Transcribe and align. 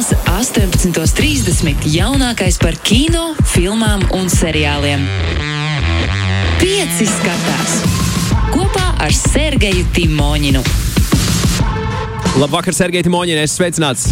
Sestdienās, 0.00 0.72
18.30. 0.80 1.82
jaunākais 1.92 2.56
par 2.60 2.76
kino, 2.80 3.34
filmām 3.52 4.00
un 4.16 4.30
seriāliem. 4.32 5.02
Pieci 6.56 7.04
skatās 7.04 7.74
kopā 8.48 8.86
ar 9.04 9.12
Sergeju 9.12 9.84
Timoņinu. 9.92 10.62
Labvakar, 12.40 12.72
Sergei 12.72 13.04
Timoņina, 13.04 13.42
es 13.44 13.58
sveicināts! 13.58 14.06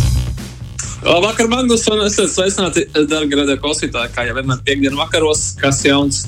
Labvakar, 1.07 1.48
Magnus, 1.48 1.87
un 1.89 2.05
esiet 2.05 2.34
sveicināti, 2.34 2.84
darbie 3.09 3.39
radio 3.41 3.57
klausītāji, 3.62 4.12
kā 4.12 4.27
jau 4.29 4.36
vienmēr 4.36 4.61
piekdienu 4.68 5.00
vakaros, 5.00 5.55
kas 5.62 5.80
jauns 5.86 6.27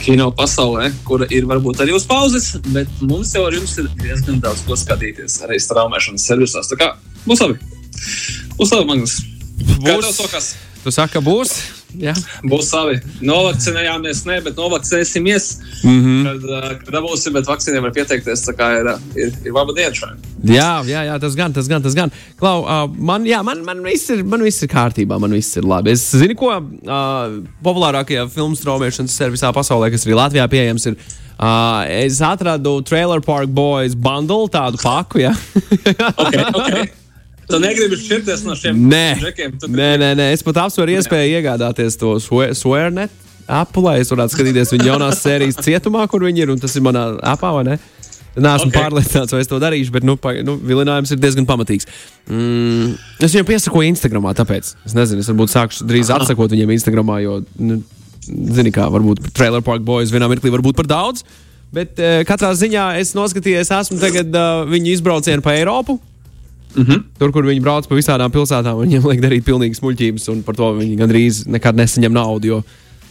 kino 0.00 0.30
pasaulē, 0.38 0.88
kura 1.04 1.28
ir 1.28 1.44
varbūt 1.50 1.84
arī 1.84 1.92
uz 1.98 2.08
pauzes, 2.08 2.54
bet 2.72 2.88
mums 3.04 3.36
jau 3.36 3.44
ar 3.50 3.60
jums 3.60 3.76
ir 3.76 3.92
diezgan 4.00 4.40
daudz 4.40 4.64
ko 4.64 4.78
skatīties 4.78 5.42
arī 5.44 5.60
straumēšanas 5.60 6.30
servisos. 6.32 6.72
Tā 6.72 6.80
kā 6.80 6.94
būs 7.28 7.44
labi. 7.44 7.60
Būs 8.58 8.74
labi, 8.74 8.88
Magnus. 8.90 9.20
Sokas? 10.16 10.52
Tu 10.82 10.90
saki, 10.90 11.20
būs? 11.22 11.52
Jā. 12.00 12.14
Būs 12.48 12.70
savi. 12.72 12.96
Novakcinējāmies, 13.22 14.22
ne, 14.26 14.38
bet 14.42 14.56
novakcinēsimies. 14.58 15.48
Mm 15.84 15.98
-hmm. 16.02 16.22
Kad, 16.26 16.46
uh, 16.48 16.68
kad 16.80 16.94
dabūsim, 16.96 17.34
bet 17.36 17.46
vakcīniem 17.46 17.84
var 17.84 17.92
pieteikties. 17.94 18.44
Tā 18.48 18.54
kā 18.58 18.68
ir, 18.80 18.90
ir, 19.14 19.32
ir 19.44 19.52
laba 19.52 19.74
diena 19.76 19.94
šodien. 19.94 20.18
Jā, 20.42 20.82
jā, 20.88 21.04
jā, 21.06 21.18
tas 21.20 21.36
gan, 21.38 21.52
tas 21.52 21.68
gan, 21.68 21.82
tas 21.82 21.94
gan. 21.94 22.10
Klau, 22.40 22.64
uh, 22.64 22.88
man, 22.98 23.26
jā, 23.28 23.42
man, 23.44 23.64
man, 23.64 23.82
viss 23.84 24.10
ir, 24.10 24.24
man 24.24 24.42
viss 24.42 24.62
ir 24.62 24.68
kārtībā, 24.72 25.20
man 25.20 25.30
viss 25.30 25.56
ir 25.56 25.68
labi. 25.68 25.92
Es 25.92 26.08
zinu, 26.10 26.34
ko 26.34 26.50
uh, 26.56 27.42
populārākajā 27.62 28.28
filmu 28.32 28.56
straumēšanas 28.56 29.18
servisā 29.18 29.52
pasaulē, 29.52 29.90
kas 29.90 30.06
arī 30.06 30.16
Latvijā 30.18 30.48
pieejams, 30.48 30.86
ir. 30.86 30.96
Uh, 31.42 31.82
es 31.88 32.20
atradu 32.22 32.82
Trailer 32.86 33.20
Park 33.20 33.50
Boys 33.50 33.94
bundle, 33.94 34.48
tādu 34.48 34.78
paku. 34.82 35.18
Ja? 35.18 35.36
okay, 36.16 36.44
okay. 36.54 36.90
Tu 37.50 37.58
negribi 37.62 37.98
šķirties 37.98 38.44
no 38.46 38.54
šiem 38.58 38.78
Nē, 38.88 39.06
džekiem. 39.20 39.56
Tu 39.60 39.70
nē, 39.72 39.90
nē, 40.00 40.12
nē. 40.18 40.28
es 40.36 40.44
pat 40.46 40.62
apsveru 40.66 40.94
iespēju 40.94 41.40
iegādāties 41.40 41.98
to 42.00 42.14
SwearNet 42.22 43.22
apli, 43.50 43.82
lai 43.84 43.96
es 44.02 44.12
varētu 44.12 44.36
skatīties 44.36 44.72
viņa 44.74 44.86
jaunās 44.92 45.22
sērijas 45.22 45.58
cietumā, 45.64 46.06
kur 46.10 46.24
viņi 46.24 46.44
ir, 46.44 46.52
un 46.54 46.62
tas 46.62 46.74
ir 46.78 46.84
manā 46.86 47.08
apā, 47.32 47.50
vai 47.56 47.64
ne? 47.72 47.78
Nē, 48.32 48.54
esmu 48.56 48.70
okay. 48.70 48.72
Ok. 48.72 48.76
pārliecināts, 48.78 49.34
vai 49.34 49.42
es 49.44 49.50
to 49.50 49.58
darīšu, 49.60 49.92
bet 49.92 50.06
nu, 50.08 50.14
pa, 50.20 50.32
nu, 50.46 50.54
vilinājums 50.56 51.10
ir 51.12 51.20
diezgan 51.20 51.44
pamatīgs. 51.48 51.88
Mm, 52.30 52.94
es 53.20 53.34
viņam 53.34 53.48
piesakoju 53.50 53.90
Instagram, 53.92 54.30
tāpēc 54.38 54.70
es 54.88 54.94
nezinu, 54.96 55.20
es 55.20 55.28
varbūt 55.28 55.52
sākšu 55.52 55.88
drīz 55.90 56.12
atsakot 56.14 56.54
viņiem 56.54 56.72
Instagram, 56.78 57.12
jo, 57.20 57.40
nu, 57.60 57.82
zini, 58.24 58.72
kā 58.72 58.86
varbūt 58.92 59.34
Trailer 59.36 59.64
Park 59.66 59.84
Boys 59.84 60.14
vienā 60.14 60.30
mirklī 60.32 60.54
var 60.54 60.64
būt 60.64 60.78
par 60.78 60.88
daudz. 60.88 61.26
Bet 61.72 62.00
uh, 62.00 62.20
katrā 62.28 62.52
ziņā 62.56 62.86
es 63.00 63.12
noskatījos, 63.16 63.72
esmu 63.72 64.00
tagad 64.00 64.32
uh, 64.32 64.64
viņu 64.68 64.94
izbraucienu 64.96 65.44
pa 65.44 65.56
Eiropu. 65.56 65.98
Mm 66.74 66.84
-hmm. 66.84 67.02
Tur, 67.18 67.32
kur 67.32 67.44
viņi 67.44 67.60
brauc 67.60 67.86
pa 67.86 67.94
visām 67.94 68.30
pilsētām, 68.30 68.78
viņiem 68.84 69.08
liek 69.10 69.20
darīt 69.20 69.44
pilnīgi 69.44 69.76
smuļķības, 69.76 70.28
un 70.32 70.42
par 70.42 70.56
to 70.56 70.72
viņi 70.74 70.96
gandrīz 70.96 71.46
nekad 71.46 71.76
nesaņem 71.76 72.12
naudu. 72.12 72.46
Jo 72.46 72.62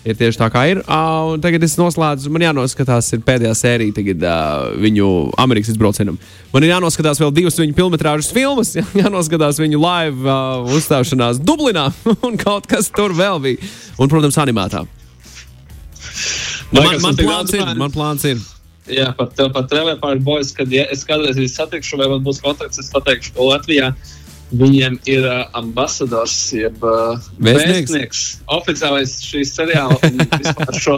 ir 0.06 0.18
tieši 0.18 0.40
tā, 0.40 0.48
kā 0.52 0.64
ir. 0.72 0.82
Uh, 0.82 1.36
tagad 1.42 1.64
es 1.66 1.76
noslēdzu, 1.80 2.32
man 2.34 2.46
jānoskatās, 2.48 3.12
ir 3.16 3.24
pēdējā 3.26 3.54
sērija 3.58 3.96
tagad, 3.98 4.24
uh, 4.26 4.72
viņu 4.82 5.10
Amerikas 5.42 5.74
izbraucienam. 5.74 6.18
Man 6.54 6.66
ir 6.66 6.74
jānoskatās 6.74 7.22
vēl 7.22 7.34
divas 7.36 7.60
viņu 7.62 7.76
filmas 7.78 8.32
filmas, 8.34 8.74
jā, 8.76 8.86
jānoskatās 9.04 9.62
viņu 9.62 9.82
live 9.82 10.26
uh, 10.26 10.74
uzstāšanās 10.78 11.42
Dublinā 11.46 11.92
un 12.28 12.40
kaut 12.42 12.70
kas 12.72 12.90
tur 12.90 13.14
vēl 13.18 13.42
bija. 13.44 13.72
Un, 13.98 14.10
protams, 14.10 14.40
animētā. 14.42 14.86
Man, 16.72 16.86
man, 16.88 17.02
man, 17.04 17.16
plāns 17.20 17.54
ir, 17.54 17.76
man 17.78 17.94
plāns 17.94 18.26
ir. 18.26 18.42
Jā, 18.90 19.12
par 19.18 19.30
tevi, 19.38 19.52
par 19.54 19.68
Trailer 19.70 20.00
Park 20.02 20.24
Boys, 20.26 20.50
kad 20.58 20.72
ja 20.74 20.88
es 20.90 21.04
kādreiz 21.06 21.38
viņus 21.38 21.60
satikšu, 21.60 22.00
vai 22.02 22.08
man 22.10 22.24
būs 22.26 22.42
kontakts, 22.42 22.82
es 22.82 22.90
pateikšu, 22.94 23.36
ka 23.36 23.46
Latvijā 23.52 23.92
viņiem 24.58 24.98
ir 25.08 25.28
uh, 25.28 25.44
ambasadors, 25.56 26.34
jeb 26.56 26.82
uh, 26.84 27.14
Vēstnieks? 27.38 27.92
vēstnieks, 27.92 28.24
oficiālais 28.58 29.14
šīs 29.24 29.54
seriāla 29.56 30.00
un 30.10 30.26
vispār 30.34 30.80
šo, 30.82 30.98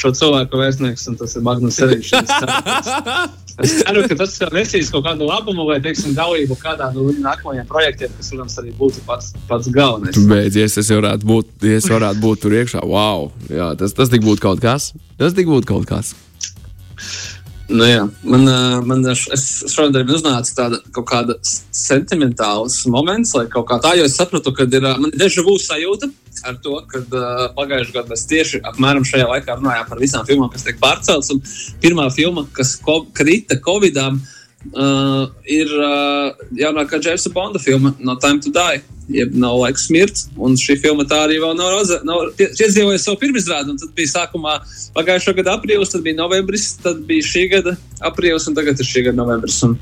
šo 0.00 0.10
cilvēku 0.16 0.58
vēstnieks, 0.58 1.04
un 1.12 1.20
tas 1.20 1.36
ir 1.36 1.44
Magnus 1.46 1.78
Eriņš. 1.84 2.16
Es 3.60 3.74
ceru, 3.82 4.06
ka 4.08 4.16
tas 4.16 4.38
nesīs 4.54 4.88
kaut 4.88 5.04
kādu 5.04 5.26
labumu 5.28 5.66
vai, 5.68 5.76
teiksim, 5.84 6.14
dalību 6.16 6.56
kādā 6.62 6.86
no 6.94 7.10
nākamajiem 7.12 7.66
projektiem, 7.68 8.14
kas, 8.16 8.30
protams, 8.32 8.56
arī 8.62 8.72
būtu 8.78 9.04
pats, 9.04 9.34
pats 9.50 9.68
galvenais. 9.74 10.16
Beidzies, 10.30 10.78
es 10.80 10.88
varētu 10.88 11.28
būt, 11.28 11.52
es 11.68 11.90
varētu 11.92 12.22
būt 12.24 12.40
tur 12.46 12.56
iekšā. 12.56 12.80
Wow, 12.88 13.28
jā, 13.52 13.68
tas, 13.76 13.92
tas 13.98 14.08
tik 14.08 14.24
būtu 14.24 14.46
kaut 14.46 14.64
kas. 14.64 14.94
Tas 15.20 15.36
tik 15.36 15.52
būtu 15.52 15.68
kaut 15.74 15.84
kas. 15.90 16.14
Nu, 17.70 17.84
jā, 17.86 18.02
man, 18.26 18.48
man 18.88 19.04
šodien 19.14 20.00
ir 20.00 20.08
uznācis 20.16 20.56
tāda 20.56 20.80
kaut 20.90 21.06
kāda 21.06 21.36
s- 21.38 21.60
sentimentāls 21.76 22.80
moments, 22.90 23.30
lai 23.36 23.44
kaut 23.52 23.68
kā 23.68 23.78
tā, 23.84 23.92
jo 23.98 24.08
es 24.08 24.16
sapratu, 24.18 24.50
ka 24.56 24.66
ir 24.66 24.86
deja 25.14 25.44
vu 25.46 25.54
sajūta 25.62 26.08
ar 26.50 26.58
to, 26.64 26.80
ka 26.90 27.02
pagājušajā 27.58 27.94
gadā 27.94 28.10
mēs 28.14 28.26
tieši 28.30 28.62
apmēram 28.72 29.06
šajā 29.06 29.28
laikā 29.28 29.58
runājām 29.60 29.88
par 29.88 30.02
visām 30.02 30.26
filmām, 30.26 30.50
kas 30.50 30.66
tiek 30.66 30.80
pārceltas. 30.82 31.30
Pirmā 31.82 32.08
filma, 32.14 32.46
kas 32.56 32.74
ko, 32.82 33.04
krita 33.14 33.58
Covidām, 33.62 34.18
uh, 34.74 35.28
ir 35.46 35.70
uh, 35.76 36.32
jaunākā 36.58 36.98
Džeimsa 36.98 37.30
Bonda 37.34 37.62
filma 37.62 37.94
No 38.00 38.16
Time 38.16 38.40
to 38.40 38.50
Die. 38.50 38.82
Jeb 39.10 39.32
nav 39.34 39.56
laiks 39.58 39.88
mirt, 39.90 40.20
un 40.38 40.52
šī 40.60 40.76
filma 40.78 41.02
tā 41.10 41.24
arī 41.26 41.40
vēl 41.42 41.56
nav, 41.58 41.70
roza- 41.74 42.00
nav 42.06 42.28
pie- 42.38 42.50
piedzīvojusi 42.54 43.04
savu 43.08 43.18
pirmizrādi. 43.18 43.72
un 43.72 43.80
Tad 43.80 43.90
bija 43.96 44.12
sākumā 44.12 44.58
pagājušā 44.94 45.34
gada 45.40 45.56
aprīlis, 45.58 45.90
tad 45.90 46.04
bija 46.06 46.14
novembris, 46.20 46.76
tad 46.84 47.00
bija 47.08 47.26
šī 47.26 47.48
gada 47.56 47.76
aprīlis, 48.06 48.46
un 48.46 48.54
tagad 48.54 48.78
ir 48.78 48.86
šī 48.86 49.04
gada 49.08 49.16
novembris. 49.18 49.56
Un, 49.66 49.74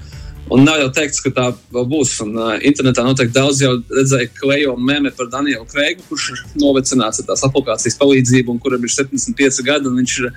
un 0.50 0.65
nav 0.65 0.78
jau 0.81 0.88
teikts, 0.97 1.21
ka 1.21 1.28
tā 1.37 1.47
vēl 1.77 1.84
būs. 1.93 2.15
Un, 2.25 2.33
uh, 2.41 2.55
internetā 2.65 3.05
noteikti 3.05 3.37
daudz 3.37 3.61
jau 3.61 3.75
redzēja 3.99 4.31
klejo 4.41 4.78
meme 4.81 5.11
par 5.12 5.28
Danielu 5.28 5.67
Kreigu, 5.69 6.00
kurš 6.09 6.31
ir 6.33 6.43
novecināts 6.65 7.21
ar 7.21 7.28
tās 7.28 7.44
aplikācijas 7.44 7.99
palīdzību, 8.00 8.49
un 8.56 8.59
kuram 8.65 8.81
ir 8.88 8.94
75 8.97 9.61
gadi, 9.69 9.93
un 9.93 10.00
viņš 10.00 10.19
ir 10.25 10.31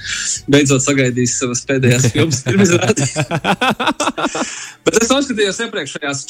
beidzot 0.51 0.83
sagaidījis 0.83 1.37
savas 1.39 1.63
pēdējās 1.69 2.11
filmas 2.11 2.43
pirmizrādi. 2.49 3.07
Bet 4.83 4.97
es 4.99 5.07
noskatījos 5.13 5.63
iepriekšējās 5.67 6.25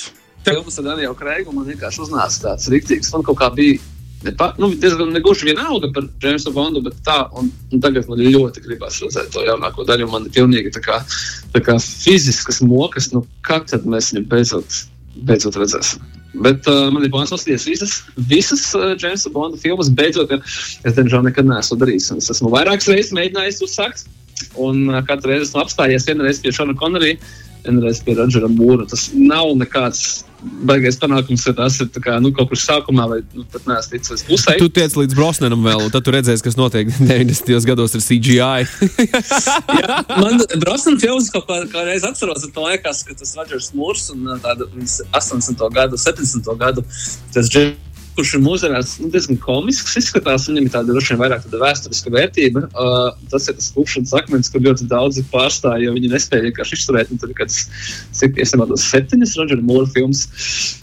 filmas 0.46 0.78
ar 0.79 0.88
Danielu 0.91 1.18
Kreigu, 1.18 1.56
man 1.56 1.68
vienkārši 1.69 2.06
uznāca 2.06 2.46
tāds 2.46 2.69
rīktīgs. 2.72 3.12
Man 3.16 3.25
kaut 3.28 3.40
kā 3.41 3.50
bija 3.56 3.79
nepa, 4.25 4.52
nu, 4.62 4.69
diezgan 4.78 5.12
negluži 5.16 5.50
vienalga 5.50 5.90
par 5.94 6.07
Jamesu 6.24 6.53
Bondu, 6.56 6.84
bet 6.85 6.97
tā, 7.06 7.18
un, 7.38 7.50
un 7.72 7.84
tagad 7.84 8.09
man 8.09 8.22
ļoti 8.22 8.63
gribās 8.66 9.01
redzēt 9.01 9.31
to 9.34 9.46
jaunāko 9.47 9.85
daļu. 9.88 10.09
Man 10.12 10.28
ir 10.30 10.35
pilnīgi 10.38 10.74
tā 10.75 10.84
kā, 10.85 11.01
tā 11.53 11.63
kā 11.66 11.78
fiziskas 11.81 12.62
mokas, 12.66 13.12
nu, 13.16 13.25
kad 13.47 13.69
tad 13.72 13.88
mēs 13.90 14.13
viņu 14.13 14.25
beidzot, 14.31 14.81
beidzot 15.28 15.59
redzēsim. 15.62 16.03
Bet 16.31 16.68
uh, 16.72 16.85
man 16.94 17.03
ir 17.03 17.12
plāns 17.12 17.34
noskatīties 17.34 17.68
visas, 17.68 17.97
visas 18.16 18.63
uh, 18.78 18.94
Jamesa 18.96 19.31
Bonda 19.34 19.59
filmas. 19.59 19.90
Beidzot, 19.91 20.31
es 20.31 20.96
diemžēl 20.96 21.25
nekad 21.28 21.50
neesmu 21.50 21.75
darījis. 21.81 22.13
Es 22.22 22.31
esmu 22.31 22.53
vairākas 22.53 22.88
reizes 22.88 23.12
mēģinājis 23.18 23.59
uzsākt. 23.68 24.06
Un 24.62 24.85
uh, 24.90 25.01
katru 25.06 25.34
reizi 25.34 25.50
esmu 25.50 25.62
apstājies 25.66 26.07
vienreiz 26.07 26.40
pie 26.41 26.53
Šona 26.56 26.74
Konnerija, 26.80 27.19
vienreiz 27.66 28.01
pie 28.03 28.16
Rodžera 28.17 28.49
Mūra. 28.51 28.88
Tas 28.89 29.09
nav 29.16 29.53
nekāds 29.59 30.23
baigais 30.41 30.97
panākums, 30.97 31.44
ka 31.45 31.53
tas 31.57 31.77
ir 31.83 31.89
kā, 32.01 32.16
nu, 32.23 32.31
kaut 32.33 32.49
kur 32.49 32.59
sākumā, 32.59 33.05
vai 33.09 33.19
nu, 33.38 33.44
pat 33.51 33.67
neesmu 33.69 33.94
ticis 33.94 34.11
līdz 34.13 34.23
pusē. 34.29 34.55
Tu 34.57 34.69
tiec 34.73 34.95
līdz 34.97 35.17
Brosnanam 35.17 35.61
vēl, 35.66 35.85
un 35.85 35.94
tad 35.94 36.05
tu 36.05 36.13
redzēsi, 36.16 36.44
kas 36.45 36.57
notiek 36.57 36.89
90. 37.11 37.51
gados 37.69 37.94
ar 37.97 38.03
CGI. 38.05 38.66
Jā, 39.81 40.00
man 40.17 40.41
Brosnan 40.63 40.97
filmas 41.01 41.29
kaut 41.33 41.45
kā, 41.50 41.61
kā 41.71 41.85
reiz 41.88 42.07
atceros, 42.07 42.47
un 42.47 42.55
man 42.55 42.71
liekas, 42.71 43.03
ka 43.05 43.17
tas 43.17 43.35
Rodžers 43.38 43.71
Mūrs 43.77 44.09
un 44.16 44.25
uh, 44.31 44.41
tāda 44.41 44.66
viņas 44.73 45.01
80. 45.13 45.63
gadu, 45.77 46.01
70. 46.01 46.51
gadu, 46.61 46.85
tas 47.35 47.51
Džeks, 47.51 47.91
kurš 48.16 48.33
ir 48.35 48.44
mūsdienās 48.44 48.94
nu, 49.01 49.09
diezgan 49.13 49.39
komisks, 49.41 49.95
izskatās, 49.99 50.47
viņam 50.49 50.67
ir 50.67 50.73
tāda 50.73 50.91
droši 50.91 51.13
vien 51.13 51.22
vairāk 51.22 51.45
tāda 51.45 51.61
vēsturiska 51.61 52.13
vērtība. 52.13 52.63
Uh, 52.72 53.07
tas 53.31 53.47
ir 53.47 53.57
tas 53.57 53.72
klupšanas 53.75 54.13
akmens, 54.19 54.51
kur 54.51 54.63
ļoti 54.66 54.88
daudzi 54.91 55.23
pārstāja, 55.31 55.85
jo 55.85 55.95
viņi 55.95 56.11
nespēja 56.11 56.47
vienkārši 56.50 56.77
izturēt. 56.79 57.13
Tur 57.21 57.31
ir 57.33 57.55
cik 58.19 58.39
es 58.41 58.53
nemanāšu, 58.55 58.89
septiņas 58.89 59.35
Rodžera 59.39 59.66
Mūra 59.66 59.88
filmas. 59.94 60.25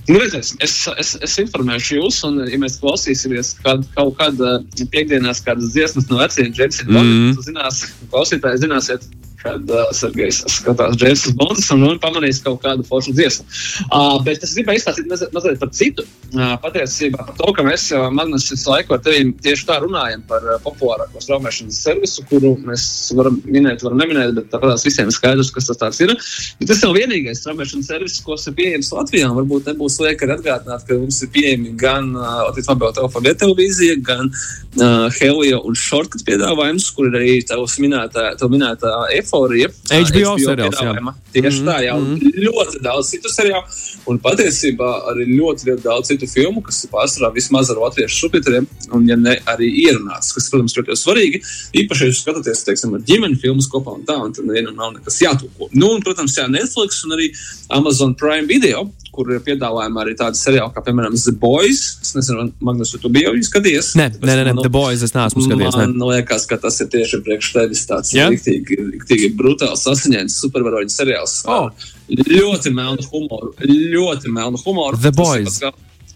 Nu, 0.08 0.18
redzēsim, 0.22 0.60
es, 0.64 0.74
es, 1.00 1.14
es 1.24 1.38
informēšu 1.44 2.00
jūs, 2.00 2.22
un, 2.28 2.42
ja 2.48 2.60
mēs 2.60 2.80
klausīsimies 2.82 3.54
kād, 3.64 3.84
kaut 3.96 4.16
kādā 4.20 4.58
piekdienās, 4.92 5.44
kādas 5.44 5.74
dziesmas 5.76 6.08
no 6.12 6.22
veciem 6.22 6.52
Džeksiem, 6.54 6.92
mm. 6.92 7.08
-hmm. 7.12 7.40
zinās, 7.44 7.84
klausītāji 8.12 8.64
zināsiet, 8.64 9.04
kad 9.42 9.70
uh, 9.70 9.88
Sergejs 9.94 10.42
skatās 10.50 10.96
Džeimsa 10.98 11.32
Bondas 11.38 11.68
un 11.74 11.84
nu, 11.84 11.92
pamanīs 12.02 12.40
kaut 12.44 12.60
kādu 12.64 12.86
foršu 12.86 13.14
dziesmu. 13.16 13.46
Uh, 13.88 14.16
bet 14.26 14.42
es 14.44 14.54
gribēju 14.56 14.82
izstāstīt 14.82 15.08
mazliet, 15.10 15.34
mazliet 15.36 15.60
par 15.62 15.70
citu. 15.76 16.04
Uh, 16.34 16.56
patiesībā 16.60 17.22
par 17.24 17.36
to, 17.38 17.52
ka 17.56 17.64
mēs 17.64 17.86
jau 17.92 18.02
Magnus 18.12 18.48
visu 18.50 18.68
laiku 18.68 18.96
ar 18.96 19.02
tevi 19.04 19.30
tieši 19.44 19.68
tā 19.68 19.78
runājam 19.84 20.24
par 20.28 20.44
uh, 20.44 20.58
populārāko 20.64 21.22
straumēšanas 21.24 21.78
servisu, 21.86 22.24
kuru 22.28 22.54
mēs 22.66 22.84
varam 23.16 23.38
minēt, 23.46 23.84
varam 23.86 24.02
neminēt, 24.02 24.34
bet 24.36 24.50
tāpēc 24.52 24.84
visiem 24.88 25.08
ir 25.08 25.16
skaidrs, 25.16 25.52
kas 25.54 25.70
tas 25.70 25.80
tāds 25.80 26.02
ir. 26.04 26.12
Bet 26.60 26.72
tas 26.72 26.82
nav 26.84 26.96
vienīgais 26.98 27.40
straumēšanas 27.44 27.88
servis, 27.92 28.18
kas 28.26 28.48
ir 28.50 28.56
pieejams 28.58 28.92
Latvijā. 28.96 29.30
Varbūt 29.38 29.70
nebūs 29.70 30.00
lieka 30.04 30.26
arī 30.26 30.36
atgādināt, 30.36 30.84
ka 30.88 30.98
mums 30.98 31.22
ir 31.24 31.32
pieejami 31.32 31.74
gan 31.80 32.10
uh, 32.16 32.48
Latvijas 32.48 32.72
mobilā 32.72 32.92
telefona 32.98 33.34
televīzija, 33.44 33.96
gan 34.04 34.28
uh, 34.28 35.08
Helija 35.16 35.62
un 35.64 35.78
Shortcut 35.78 36.26
piedāvājums, 36.28 36.90
kur 36.96 37.08
ir 37.08 37.18
arī 37.20 37.38
tavs 37.48 37.78
minētā, 37.82 38.34
tev 38.40 38.52
minētā 38.52 38.92
Eiforija. 39.28 39.68
HBO 39.92 40.34
seriāls, 40.40 40.80
jā. 40.80 41.12
Tieši 41.34 41.64
tā, 41.66 41.76
jā, 41.84 41.94
un 41.98 42.16
ļoti 42.18 42.80
daudz 42.84 43.10
citu 43.12 43.30
seriālu. 43.32 43.78
Un 44.08 44.20
patiesībā 44.24 44.88
arī 45.12 45.26
ļoti, 45.34 45.68
ļoti 45.68 45.84
daudz 45.84 46.12
citu 46.12 46.28
filmu, 46.30 46.62
kas 46.64 46.80
ir 46.84 46.92
pārsvarā 46.92 47.30
vismaz 47.34 47.72
ar 47.72 47.80
latviešu 47.82 48.22
subtitriem, 48.24 48.68
un, 48.96 49.04
ja 49.08 49.18
ne, 49.20 49.36
arī 49.50 49.68
ierunāts, 49.84 50.32
kas, 50.36 50.48
protams, 50.52 50.76
ļoti 50.78 50.96
svarīgi. 50.98 51.42
Īpaši, 51.82 52.06
ja 52.06 52.12
jūs 52.12 52.22
skatāties, 52.24 52.64
teiksim, 52.66 52.96
ar 52.96 53.04
ģimeni 53.08 53.40
filmas 53.42 53.68
kopā 53.70 53.98
un 53.98 54.06
tā, 54.08 54.16
un 54.24 54.32
tad 54.36 54.48
nevienam 54.48 54.78
nav 54.78 54.94
nekas 54.96 55.20
jātūko. 55.24 55.70
Nu, 55.76 55.92
un, 55.94 56.04
protams, 56.04 56.38
jā, 56.38 56.48
Netflix 56.52 57.02
un 57.04 57.18
arī 57.18 57.32
Amazon 57.76 58.16
Prime 58.18 58.48
Video, 58.48 58.88
kur 59.12 59.32
ir 59.34 59.42
piedāvājumi 59.42 59.98
arī 60.02 60.14
tādi 60.18 60.38
seriāli, 60.38 60.70
kā, 60.74 60.82
piemēram, 60.86 61.16
The 61.18 61.34
Boys. 61.42 61.82
Es 62.04 62.14
nezinu, 62.14 62.48
Magnus, 62.64 62.92
vai 62.94 63.00
tu 63.02 63.10
biji 63.12 63.42
skatījies? 63.48 63.90
Nē, 63.98 64.06
nē, 64.22 64.36
nē, 64.38 64.44
nē 64.46 64.54
The 64.62 64.70
Boys 64.72 65.02
es 65.02 65.14
neesmu 65.16 65.42
skatījies. 65.42 65.74
Ne. 65.74 65.88
Man 65.90 66.06
liekas, 66.12 66.46
ka 66.48 66.60
tas 66.62 66.78
ir 66.84 66.90
tieši 66.92 67.20
priekš 67.26 67.50
tevis 67.56 67.82
tāds 67.88 68.14
Jā? 68.14 68.28
riktīgi, 68.30 68.78
riktīgi 69.18 69.36
brutāls, 69.38 69.86
asiņains 69.86 70.38
supervaroņu 70.42 70.92
seriāls. 70.92 71.42
Oh. 71.46 71.68
Ļoti 72.08 72.72
melnu 72.74 73.04
humoru. 73.10 73.52
Ļoti 73.60 74.32
melnu 74.32 74.58
humoru. 74.64 74.96
The 74.96 75.10
ir 75.10 75.18
Boys. 75.18 75.60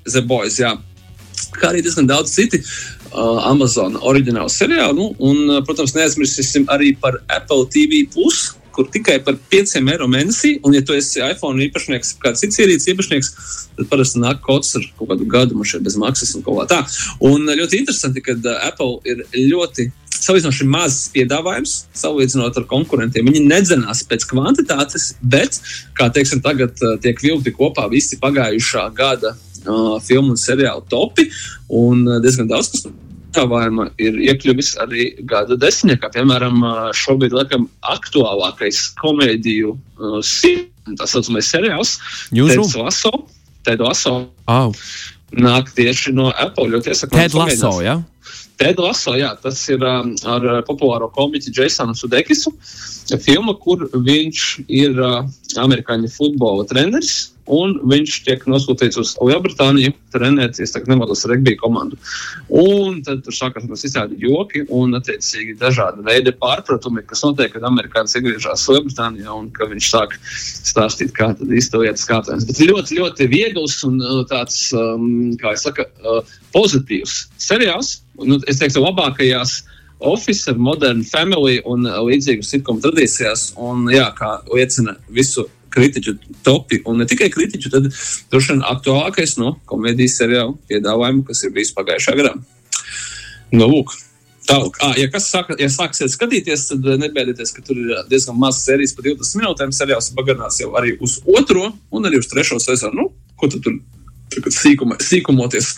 The 0.07 0.23
Boys, 0.23 0.59
jā. 0.59 0.77
Kā 1.59 1.73
arī 1.73 1.83
diezgan 1.83 2.07
daudz 2.07 2.33
citi 2.33 2.63
uh, 2.63 3.43
Amazon 3.49 3.99
oriģinālu 4.01 4.51
seriālu. 4.51 4.97
Nu, 4.97 5.13
un, 5.19 5.45
uh, 5.51 5.63
protams, 5.67 5.95
neaizmirsīsim 5.97 6.69
arī 6.73 6.95
par 7.01 7.19
Apple 7.29 7.67
TV 7.73 8.07
Plus, 8.13 8.53
kur 8.73 8.87
tikai 8.89 9.19
par 9.25 9.37
5 9.53 9.75
eiro 9.83 10.07
mēnesī, 10.09 10.55
un, 10.65 10.73
ja 10.73 10.81
tu 10.81 10.95
esi 10.97 11.21
iPhone 11.21 11.61
īpašnieks, 11.67 12.15
kāds 12.23 12.41
cits 12.41 12.61
ierīces 12.63 12.89
īpašnieks, 12.95 13.33
tad 13.77 13.91
parasti 13.91 14.23
nāk 14.23 14.41
kods 14.47 14.79
ar 14.79 14.87
kaut 14.97 15.11
kādu 15.11 15.29
gadu, 15.29 15.59
man 15.59 15.69
šeit 15.69 15.85
bez 15.85 15.99
maksas 16.01 16.33
un 16.39 16.47
kaut 16.47 16.63
kā 16.63 16.69
tā. 16.71 16.81
Un 17.29 17.45
uh, 17.45 17.57
ļoti 17.59 17.83
interesanti, 17.83 18.25
ka 18.25 18.39
uh, 18.39 18.55
Apple 18.71 19.03
ir 19.05 19.27
ļoti 19.51 19.91
salīdzinoši 20.23 20.67
mazs 20.71 21.11
piedāvājums, 21.15 21.77
salīdzinot 21.99 22.59
ar 22.61 22.67
konkurentiem. 22.71 23.29
Viņi 23.31 23.45
nedzenās 23.49 24.05
pēc 24.09 24.27
kvantitātes, 24.31 25.13
bet, 25.23 25.59
kā 25.99 26.09
teiksim, 26.15 26.43
tagad 26.45 26.79
uh, 26.83 26.97
tiek 27.03 27.21
vilkti 27.23 27.55
kopā 27.57 27.89
visi 27.93 28.21
pagājušā 28.23 28.89
gada 28.97 29.35
uh, 29.35 29.97
filmu 30.05 30.37
un 30.37 30.41
seriālu 30.41 30.85
topi, 30.91 31.29
un 31.69 32.07
uh, 32.09 32.21
diezgan 32.23 32.51
daudz 32.51 32.73
kas 32.75 32.87
piedāvājuma 33.33 33.89
ir 34.03 34.19
iekļuvis 34.29 34.75
arī 34.85 35.07
gada 35.29 35.57
desmitniekā. 35.57 36.11
Piemēram, 36.13 36.61
šobrīd 36.97 37.33
laikam 37.37 37.65
aktuālākais 37.95 38.91
komēdiju 39.01 39.73
uh, 39.73 40.21
tā 40.99 41.09
saucamais 41.09 41.49
seriāls? 41.49 41.97
Teds 42.33 42.77
Lasso. 42.77 43.13
Ted 43.63 43.81
Lasso 43.81 44.17
Oh, 44.51 44.75
nāk 45.33 45.71
tieši 45.77 46.13
no 46.17 46.31
Apple. 46.35 46.69
Ļoti 46.75 46.93
iesaku 46.93 47.17
Ted 47.17 47.37
Lasso, 47.39 47.77
jā? 47.85 48.01
Ted 48.63 48.79
Lasso, 48.79 49.17
jā, 49.19 49.33
tas 49.43 49.59
ir 49.75 49.83
um, 49.83 50.13
ar 50.31 50.45
uh, 50.47 50.59
populāro 50.63 51.09
komiķu 51.11 51.51
Jasonu 51.57 51.97
Sudekisu. 51.99 52.53
Filma, 53.19 53.57
kur 53.59 53.89
viņš 53.91 54.45
ir 54.71 55.01
uh, 55.03 55.25
amerikāņu 55.59 56.11
futbola 56.15 56.69
treneris. 56.71 57.32
Un 57.51 57.75
viņš 57.91 58.17
tiek 58.23 58.45
nosūtīts 58.47 58.99
uz 59.01 59.13
Lielbritāniju, 59.19 59.97
trenēties, 60.15 60.77
nemaldos, 60.87 61.25
regbija 61.27 61.59
komandu. 61.59 61.97
Un 62.47 63.01
tad 63.03 63.25
tur 63.27 63.35
sākās 63.35 63.67
mums 63.67 63.83
izsādi 63.89 64.21
joki 64.23 64.63
un, 64.71 64.95
attiecīgi, 64.99 65.57
dažādi 65.59 66.05
veidi 66.07 66.35
pārpratumi, 66.39 67.03
kas 67.09 67.25
notiek, 67.27 67.51
kad 67.55 67.67
amerikānis 67.67 68.15
iegriežas 68.19 68.69
Lielbritānijā 68.71 69.35
un 69.35 69.51
ka 69.57 69.67
viņš 69.73 69.91
sāk 69.91 70.15
stāstīt, 70.23 71.11
kā 71.17 71.33
tad 71.39 71.51
īsti 71.51 71.83
lietas 71.83 72.07
kārtējas. 72.07 72.47
Bet 72.47 72.63
ļoti, 72.63 73.01
ļoti 73.01 73.29
viegls 73.33 73.81
un 73.89 73.99
uh, 73.99 74.23
tāds, 74.31 74.69
um, 74.77 75.35
kā 75.41 75.57
es 75.57 75.67
saku, 75.67 75.89
uh, 76.07 76.37
pozitīvs 76.55 77.25
seriāls. 77.43 77.97
Nu, 78.23 78.39
es 78.47 78.63
teiktu, 78.63 78.85
labākajās 78.85 79.65
Office, 80.03 80.55
Modern 80.59 81.03
Family 81.07 81.59
un 81.67 81.87
uh, 81.91 81.99
līdzīgu 82.07 82.47
sitkomu 82.47 82.83
tradīcijās. 82.87 83.53
Un, 83.59 83.89
jā, 83.91 84.07
kā 84.19 84.37
liecina 84.53 84.95
visu 85.11 85.49
kritiķu 85.73 86.17
topi, 86.47 86.83
un 86.89 87.03
ne 87.03 87.09
tikai 87.09 87.31
kritiķu, 87.33 87.73
tad 87.73 87.91
droši 88.33 88.55
vien 88.55 88.65
aktuālākais 88.71 89.37
no 89.41 89.57
komēdijas 89.71 90.19
seriāla 90.21 90.57
piedāvājuma, 90.71 91.27
kas 91.29 91.45
ir 91.47 91.55
bijis 91.57 91.75
pagājušā 91.77 92.17
gadā. 92.21 92.37
Nu, 93.53 93.69
lūk. 93.69 93.95
Tālāk, 94.43 94.79
ah, 94.83 94.97
ja 94.99 95.07
kas 95.11 95.29
saka, 95.31 95.55
ja 95.61 95.69
sāksiet 95.71 96.11
skatīties, 96.11 96.65
tad 96.73 96.87
eh, 96.91 96.99
nebaidieties, 96.99 97.53
ka 97.55 97.63
tur 97.63 97.79
ir 97.79 97.93
eh, 97.95 98.01
diezgan 98.11 98.39
maz 98.43 98.59
sērijas 98.65 98.95
par 98.97 99.07
20 99.07 99.39
minūtēm. 99.39 99.75
Seriāls 99.77 100.11
ir 100.11 100.17
pagarināts 100.19 100.59
jau 100.59 100.73
arī 100.81 100.97
uz 101.05 101.21
otro 101.31 101.69
un 101.95 102.09
arī 102.09 102.19
uz 102.19 102.27
trešo 102.31 102.59
sezonu. 102.63 103.05
Nu, 103.05 103.37
ko 103.39 103.49
tu 103.53 103.61
tur 103.63 103.79
sīkuma, 104.57 104.99
sīkumoties? 105.03 105.71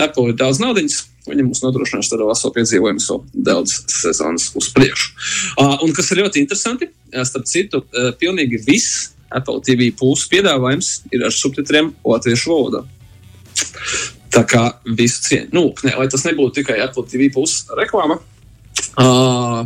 Apple 0.00 0.32
ir 0.32 0.40
daudz 0.40 0.62
naudas. 0.62 1.02
Viņi 1.26 1.42
mums 1.42 1.60
nodrošinās 1.64 2.08
tādu 2.08 2.28
veselu 2.28 2.54
piedzīvojumu, 2.54 3.02
so 3.02 3.18
daudz 3.34 3.74
sezonas 3.90 4.52
uz 4.56 4.68
priekšu. 4.74 5.08
Uh, 5.58 5.74
un 5.82 5.90
kas 5.96 6.12
ir 6.14 6.22
ļoti 6.22 6.38
interesanti, 6.38 6.86
uh, 6.86 7.24
starp 7.26 7.48
citu, 7.50 7.82
uh, 7.82 8.12
pilnīgi 8.20 8.62
viss 8.62 9.08
Apple 9.34 9.62
TV 9.66 9.90
pūles 9.96 10.26
piedāvājums 10.30 10.92
ir 11.14 11.24
ar 11.26 11.34
subtitriem 11.34 11.92
latviešu 12.06 12.52
valodā. 12.52 12.84
Tā 14.34 14.42
kā 14.48 14.66
visu 14.98 15.24
cieņu. 15.24 15.50
Nu, 15.56 15.70
ne, 15.86 15.94
lai 15.96 16.06
tas 16.12 16.26
nebūtu 16.26 16.60
tikai 16.60 16.78
Apple 16.84 17.06
TV 17.08 17.30
puses 17.32 17.64
reklāma. 17.78 18.18
Uh, 18.96 19.64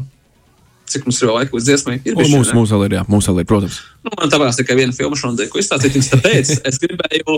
cik 0.91 1.07
mums 1.07 1.21
ir 1.21 1.29
vēl 1.29 1.39
laika 1.41 1.57
līdz 1.57 1.69
dziesmai? 1.69 1.97
Ir 2.03 2.17
bišķi, 2.19 2.35
Mūsu, 2.35 2.55
mūsu 2.57 2.77
vēl 2.77 2.87
ir, 2.89 2.97
jā, 2.99 3.05
mūsu 3.11 3.33
vēl 3.33 3.43
ir, 3.43 3.49
protams. 3.51 3.79
Nu, 4.07 4.13
man 4.17 4.33
tā 4.33 4.41
vairs 4.41 4.59
tikai 4.59 4.77
viena 4.79 4.95
filma 4.97 5.19
šodien, 5.19 5.51
ko 5.53 5.61
izstāstīt 5.61 5.99
jums. 5.99 6.11
Tāpēc 6.13 6.53
es 6.71 6.81
gribēju, 6.83 7.37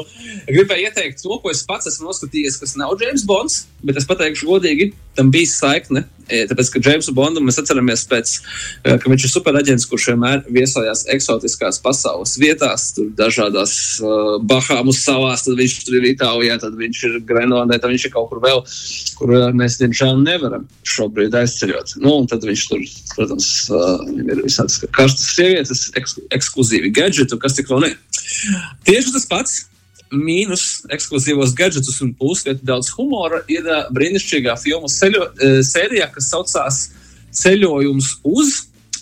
gribēju 0.48 0.88
ieteikt 0.88 1.22
to, 1.24 1.36
ko 1.42 1.52
es 1.52 1.62
pats 1.68 1.90
esmu 1.90 2.10
noskatījies, 2.10 2.58
kas 2.62 2.76
nav 2.80 2.94
James 3.00 3.24
Bonds, 3.28 3.62
bet 3.84 3.98
es 4.00 4.08
pateikšu 4.08 4.48
godīgi, 4.48 4.92
tam 5.18 5.32
bija 5.34 5.50
saikne. 5.52 6.06
E, 6.30 6.42
Tāpēc, 6.50 6.70
ka 6.72 6.82
Jamesu 6.82 7.14
Bondu 7.16 7.42
mēs 7.44 7.58
atceramies 7.60 8.04
pēc, 8.10 8.34
e, 8.84 8.96
ka 9.00 9.10
viņš 9.10 9.26
ir 9.26 9.32
superaģents, 9.32 9.86
kurš 9.90 10.10
vienmēr 10.12 10.44
viesojās 10.52 11.04
eksotiskās 11.14 11.80
pasaules 11.82 12.36
vietās, 12.40 12.90
tur 12.96 13.10
dažādās 13.18 13.74
uh, 14.02 14.36
Bahāmu 14.48 14.94
salās, 14.96 15.44
tad 15.46 15.58
viņš 15.58 15.76
tur 15.86 15.98
ir 15.98 16.08
Itālijā, 16.12 16.58
tad 16.62 16.76
viņš 16.78 17.02
ir 17.08 17.18
Grenlandē, 17.28 17.80
tad 17.82 17.94
viņš 17.94 18.06
ir 18.08 18.14
kaut 18.14 18.30
kur 18.30 18.42
vēl, 18.44 18.62
kur 19.18 19.34
mēs, 19.58 19.80
diemžēl, 19.82 20.22
nevaram 20.22 20.68
šobrīd 20.88 21.34
aizceļot. 21.42 21.96
Nu, 22.04 22.18
un 22.22 22.30
tad 22.30 22.46
viņš 22.46 22.68
tur, 22.70 22.86
protams, 23.16 23.50
uh, 23.72 24.06
ir 24.22 24.44
visādas 24.44 24.80
karstas 24.94 25.34
sievietes, 25.34 25.88
eks, 25.98 26.18
ekskluzīvi 26.38 26.94
gadgeti, 26.94 27.40
kas 27.42 27.58
tik 27.58 27.70
vēl 27.72 27.88
ne. 27.88 27.92
Tieši 28.86 29.14
tas 29.18 29.28
pats. 29.30 29.60
Mīnus 30.12 30.82
ekskluzīvos 30.92 31.54
gadgetus 31.56 32.00
un 32.04 32.12
plus 32.16 32.44
ļoti 32.46 32.66
daudz 32.68 32.92
humora 32.96 33.42
ir 33.52 33.64
uh, 33.66 33.86
brīnišķīgā 33.94 34.58
filmu 34.60 34.90
ceļo, 34.92 35.30
uh, 35.30 35.62
sērijā, 35.66 36.10
kas 36.14 36.28
saucās 36.32 36.82
Ceļojums 37.32 38.08
uz, 38.28 38.50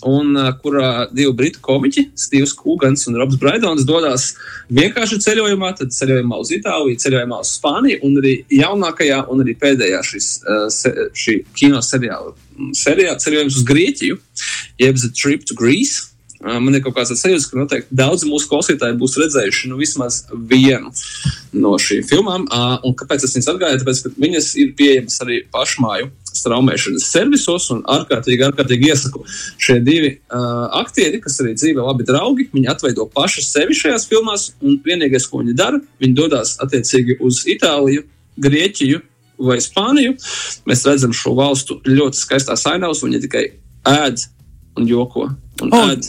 un 0.07 0.35
uh, 0.39 0.51
kurā 0.63 1.07
divi 1.11 1.33
britu 1.37 1.59
komiķi, 1.63 2.05
Steve's 2.17 2.53
Kūgans 2.57 3.03
un 3.11 3.19
Robs 3.19 3.37
Braidons, 3.41 3.83
dodas 3.87 4.31
vienkārši 4.73 5.19
ceļojumā, 5.25 5.73
tad 5.77 5.91
ceļojumā 5.95 6.39
uz 6.41 6.53
Itāliju, 6.55 7.01
ceļojumā 7.03 7.41
uz 7.43 7.51
Spāniju, 7.57 7.99
un 8.07 8.21
arī 8.21 8.37
jaunākajā 8.55 9.25
un 9.31 9.43
arī 9.43 9.57
pēdējā 9.61 9.99
šis, 10.07 10.29
uh, 10.45 10.69
se, 10.73 10.93
šī 11.11 11.41
kino 11.57 11.83
seriāla 11.85 12.33
serijā 12.77 13.17
ceļojums 13.19 13.59
uz 13.59 13.67
Grieķiju, 13.67 14.21
jeb 14.81 14.97
The 15.01 15.11
Trip 15.17 15.45
to 15.49 15.57
Greece. 15.59 16.10
Man 16.41 16.73
ir 16.73 16.81
kaut 16.81 16.95
kāds 16.95 17.11
sajūta, 17.13 17.49
ka 17.51 17.59
noteikti 17.59 17.97
daudzi 17.97 18.29
mūsu 18.29 18.49
klausītāji 18.49 18.97
būs 18.97 19.17
redzējuši 19.21 19.69
nu, 19.69 19.77
vismaz 19.77 20.23
vienu 20.33 20.89
no 21.53 21.75
šīm 21.81 22.07
filmām. 22.09 22.47
Un 22.87 22.95
kāpēc 22.97 23.27
es 23.27 23.35
viņas 23.35 23.51
atgādāju? 23.53 23.81
Tāpēc, 23.83 24.01
ka 24.05 24.11
viņas 24.25 24.47
ir 24.63 24.71
pieejamas 24.79 25.19
arī 25.25 25.41
pašmāju 25.53 26.09
straumēšanas 26.31 27.05
servisos 27.11 27.67
un 27.75 27.83
ārkārtīgi, 27.91 28.45
ārkārtīgi 28.47 28.89
iesaku 28.89 29.21
šie 29.61 29.77
divi 29.85 30.13
uh, 30.15 30.71
aktieri, 30.79 31.19
kas 31.21 31.37
arī 31.43 31.53
dzīvē 31.59 31.85
labi 31.85 32.07
draugi. 32.07 32.47
Viņi 32.55 32.71
atveido 32.73 33.05
paši 33.13 33.43
sevi 33.45 33.77
šajās 33.77 34.07
filmās, 34.09 34.49
un 34.63 34.79
vienīgais, 34.85 35.27
ko 35.29 35.43
viņi 35.43 35.57
dara, 35.59 35.81
viņi 36.01 36.17
dodas 36.17 36.55
attiecīgi 36.63 37.19
uz 37.21 37.43
Itāliju, 37.51 38.07
Grieķiju 38.41 39.01
vai 39.45 39.59
Spāniju. 39.61 40.15
Mēs 40.69 40.85
redzam 40.87 41.13
šo 41.15 41.35
valstu 41.37 41.81
ļoti 41.85 42.23
skaistās 42.23 42.65
ainavas, 42.71 43.03
un 43.03 43.11
viņi 43.11 43.23
tikai 43.27 43.45
ēd 43.91 44.25
un 44.79 44.89
joko. 44.89 45.27
Un 45.61 45.73
O, 45.75 45.85
ēd. 45.91 46.07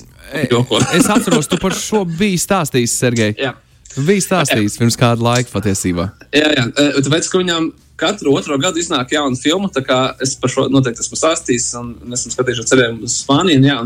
Es 0.96 1.08
atceros, 1.12 1.50
tu 1.50 1.58
par 1.60 1.76
šo 1.76 2.04
biji 2.08 2.40
stāstījis, 2.40 2.96
Sergei. 3.02 3.34
Jā. 3.38 3.54
Bija 3.92 4.24
stāstījis 4.24 4.78
pirms 4.80 4.96
kāda 4.96 5.20
laika 5.20 5.52
patiesībā. 5.52 6.08
Jā, 6.32 6.48
jā. 6.56 6.68
Tāpēc, 7.04 7.28
ka 7.28 7.40
viņam 7.42 7.72
katru 8.02 8.32
otro 8.34 8.56
gadu 8.58 8.80
iznāk 8.80 9.12
jauna 9.14 9.36
filma, 9.38 9.68
tā 9.72 9.82
kā 9.86 9.98
es 10.24 10.32
par 10.40 10.50
šo 10.50 10.64
noteikti 10.72 11.04
esmu 11.04 11.18
stāstījis, 11.18 11.66
un 11.78 11.92
mēs 12.08 12.24
esam 12.24 12.34
skatījušies 12.34 12.70
ceļojumu 12.72 13.06
uz 13.06 13.18
Spāniju, 13.20 13.60
un, 13.60 13.68
jā, 13.68 13.76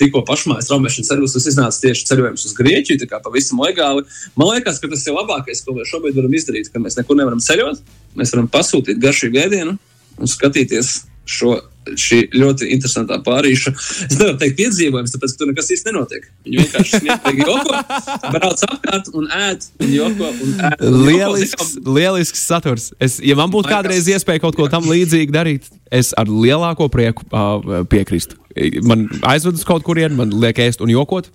tikko 0.00 0.22
pašmājas 0.28 0.70
traumēšanas 0.70 1.10
servis 1.10 1.36
iznāca 1.42 1.82
tieši 1.82 2.06
ceļojums 2.08 2.46
uz 2.48 2.54
Grieķiju, 2.56 3.02
tā 3.02 3.10
kā 3.10 3.20
pavisam 3.24 3.60
legāli. 3.64 4.06
Man 4.38 4.52
liekas, 4.54 4.80
ka 4.80 4.90
tas 4.92 5.04
ir 5.04 5.18
labākais, 5.18 5.64
ko 5.66 5.76
mēs 5.76 5.90
šobrīd 5.90 6.16
varam 6.16 6.38
izdarīt, 6.38 6.70
ka 6.72 6.82
mēs 6.84 6.96
nekur 7.00 7.18
nevaram 7.18 7.42
ceļot, 7.44 7.82
mēs 8.20 8.34
varam 8.36 8.48
pasūtīt 8.54 9.02
garšīgu 9.02 9.42
ēdienu 9.44 9.76
un 10.18 10.32
skatīties 10.36 10.94
šo 11.28 11.58
šī 11.98 12.20
ļoti 12.34 12.68
interesantā 12.74 13.18
pārīša. 13.24 13.72
Es 14.08 14.18
nevaru 14.18 14.36
teikt 14.40 14.58
piedzīvojums, 14.60 15.14
tāpēc, 15.14 15.34
ka 15.34 15.40
tur 15.40 15.50
nekas 15.52 15.70
īsti 15.74 15.90
nenotiek. 15.90 16.28
Viņi 16.46 16.60
vienkārši 16.62 17.00
smieklīgi 17.02 17.46
joko, 17.46 17.80
brauc 18.34 18.64
apkārt 18.68 19.10
un 19.18 19.28
ēd, 19.38 19.66
viņi 19.82 19.98
joko 19.98 20.30
un 20.32 20.54
ēd. 20.68 20.86
Un 20.88 21.00
lielisks, 21.06 21.74
joko, 21.78 21.96
lielisks 21.98 22.44
saturs. 22.50 22.90
Es, 23.02 23.18
ja 23.24 23.38
man 23.38 23.52
būtu 23.54 23.72
kādreiz 23.72 24.08
iespēja 24.10 24.44
kaut 24.44 24.58
ko 24.58 24.68
tam 24.72 24.88
līdzīgu 24.90 25.34
darīt, 25.34 25.68
es 25.94 26.12
ar 26.18 26.30
lielāko 26.30 26.90
prieku 26.92 27.26
uh, 27.30 27.82
piekrīstu. 27.88 28.38
Man 28.88 29.06
aizved 29.28 29.60
uz 29.60 29.66
kaut 29.66 29.84
kurien, 29.86 30.16
man 30.18 30.32
liek 30.34 30.58
ēst 30.64 30.82
un 30.84 30.92
jokot. 30.92 31.30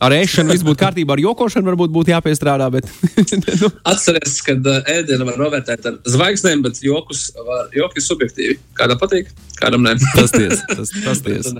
Ar 0.00 0.14
ēšanu 0.16 0.54
viss 0.54 0.64
būtu 0.64 0.80
kārtībā, 0.80 1.12
ar 1.12 1.20
jokošanu 1.20 1.68
varbūt 1.68 1.92
būtu 1.92 2.12
jāpiestrādā. 2.14 2.70
Bet, 2.72 2.88
nu. 3.60 3.68
Atcerieties, 3.90 4.38
ka 4.46 4.56
ēdienu 4.88 5.26
var 5.28 5.36
novērtēt 5.42 5.88
ar 5.90 5.98
zvaigznēm, 6.08 6.62
bet 6.64 6.80
jokus 6.84 7.26
var, 7.36 7.68
joki 7.76 8.04
subjektīvi. 8.04 8.56
Kādam 8.78 9.00
patīk, 9.02 9.28
kādam 9.60 9.84
nē. 9.84 9.98
tas 10.16 10.32
tiesa. 10.32 10.64
Tas, 10.72 10.94
tas 11.04 11.20
ties. 11.26 11.52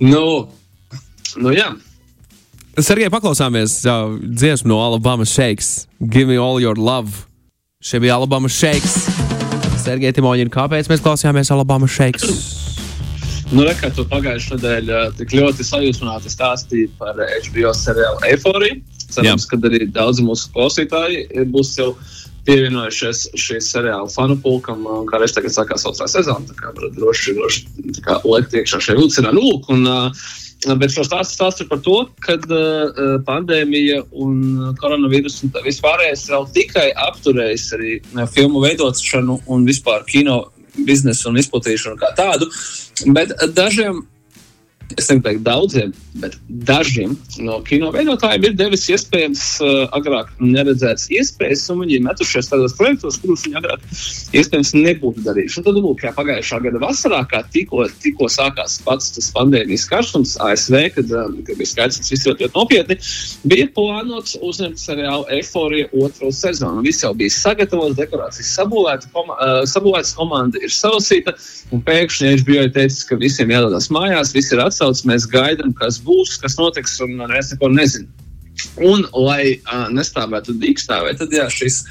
nu, 0.00 0.24
nu, 1.36 1.52
jā. 1.52 1.68
Sergei, 2.80 3.12
paklausāmies 3.12 3.82
jā, 3.84 3.98
dziesmu 4.22 4.72
no 4.72 4.80
Alabama 4.80 5.28
Shakes. 5.28 5.84
Give 6.00 6.32
me 6.32 6.40
all 6.40 6.56
your 6.62 6.80
love. 6.80 7.26
Šie 7.84 8.00
bija 8.00 8.16
Alabama 8.16 8.48
Shakes. 8.48 8.96
Sergei 9.82 10.14
Timoņina, 10.14 10.48
kāpēc 10.54 10.88
mēs 10.88 11.04
klausījāmies 11.04 11.52
Alabama 11.52 11.90
Shakes? 11.90 12.51
Nu, 13.52 13.66
re, 13.68 13.74
tu 13.92 14.04
pagājušajā 14.08 14.56
nedēļā 14.56 14.98
tik 15.18 15.34
ļoti 15.36 15.64
sajūsmināti 15.68 16.30
stāstīji 16.32 16.88
par 16.96 17.18
HBO 17.20 17.72
seriālu 17.76 18.24
Eifóriju. 18.30 18.78
Cerams, 19.12 19.44
ka 19.50 19.58
arī 19.68 19.84
daudzi 19.92 20.24
mūsu 20.24 20.48
klausītāji 20.54 21.44
būs 21.52 21.74
jau 21.76 21.90
pievienojušies 22.46 23.26
šīs 23.38 23.68
seriāla 23.74 24.08
fanu 24.14 24.38
pulkam, 24.40 24.86
kā 25.10 25.18
arī 25.18 25.28
tagad 25.36 25.52
sākās 25.52 25.84
otrā 25.90 26.08
sezona. 26.08 26.48
Tā 26.48 26.56
kā 26.56 26.72
droši, 26.96 27.36
droši 27.36 27.66
liekt 28.24 28.56
iekšā 28.56 28.80
šajā 28.86 29.02
vilcienā. 29.02 29.34
Nu, 29.36 29.44
lūk, 29.50 29.68
un, 29.74 29.84
Bet 30.62 30.92
šo 30.94 31.02
stāstu 31.02 31.34
stāstu 31.34 31.64
par 31.66 31.80
to, 31.82 31.96
ka 32.22 32.36
uh, 32.38 33.16
pandēmija 33.26 34.04
un 34.22 34.74
koronavīrus 34.78 35.40
un 35.42 35.50
vispārējais 35.64 36.28
vēl 36.30 36.46
tikai 36.54 36.84
apturējis 37.08 37.64
arī 37.74 37.96
filmu 38.30 38.62
veidošanu 38.62 39.40
un 39.50 39.66
vispār 39.66 40.06
kino 40.06 40.36
biznesu 40.76 41.30
un 41.30 41.40
izplatīšanu 41.42 42.00
kā 42.00 42.12
tādu. 42.16 42.48
Bet 43.06 43.34
dažiem 43.56 44.02
es 44.98 45.08
negribu 45.08 45.28
teikt 45.28 45.44
daudziem, 45.46 45.92
bet 46.20 46.36
dažiem 46.68 47.14
no 47.40 47.58
kino 47.66 47.90
veidotājiem 47.94 48.46
ir 48.48 48.56
devis 48.58 48.84
iespējams 48.92 49.42
uh, 49.64 49.70
agrāk 49.96 50.32
neredzētas 50.42 51.08
iespējas, 51.14 51.64
un 51.72 51.82
viņi 51.84 51.96
ir 51.98 52.04
metušies 52.04 52.50
tādos 52.50 52.74
projektos, 52.76 53.18
kurus 53.22 53.46
viņi 53.46 53.58
agrāk 53.62 53.86
iespējams 54.36 54.74
nebūtu 54.76 55.24
darījuši. 55.24 55.60
Un 55.60 55.66
tad, 55.68 55.78
lūk, 55.78 56.02
kā 56.02 56.12
pagājušā 56.16 56.60
gada 56.66 56.82
vasarā, 56.82 57.22
kā 57.30 57.42
tikko, 57.54 57.86
tikko 58.04 58.28
sākās 58.32 58.78
pats 58.84 59.12
tas 59.16 59.30
pandēmijas 59.36 59.86
karstums 59.90 60.34
ASV, 60.44 60.78
kad, 60.98 61.14
um, 61.16 61.38
kad 61.46 61.60
bija 61.60 61.72
skaidrs, 61.72 62.02
ka 62.02 62.12
viss 62.12 62.28
ļoti 62.28 62.50
nopietni, 62.56 62.98
bija 63.48 63.70
plānots 63.76 64.36
uzņemt 64.44 64.82
seriālu 64.82 65.26
Eforija 65.38 65.88
otro 66.04 66.32
sezonu. 66.34 66.84
Viss 66.84 67.04
jau 67.06 67.14
bija 67.16 67.32
sagatavots, 67.34 67.96
dekorācijas 68.00 68.52
sabūvēta, 68.58 69.10
koma, 69.16 69.38
uh, 69.38 69.62
sabūvētas 69.68 70.14
komanda 70.18 70.60
ir 70.60 70.72
salasīta, 70.72 71.36
un 71.72 71.82
pēkšņi 71.86 72.36
HBO 72.42 72.60
ir 72.66 72.72
teicis, 72.76 73.06
ka 73.08 73.16
visiem 73.20 73.52
jādodas 73.52 73.88
mājās, 73.92 74.34
visi 74.36 74.54
ir 74.56 74.64
atstāti 74.64 74.81
atsauc, 74.82 75.06
mēs 75.08 75.28
gaidām, 75.30 75.72
kas 75.78 76.00
būs, 76.02 76.38
kas 76.42 76.58
notiks, 76.58 76.98
un 77.04 77.22
es 77.38 77.52
neko 77.54 77.70
nezinu. 77.72 78.08
Un, 78.84 79.06
lai 79.16 79.56
uh, 79.56 79.86
nestāvētu 79.90 80.54
dīkstāvē, 80.60 81.14
tad 81.16 81.32
jā, 81.32 81.46
šis, 81.50 81.82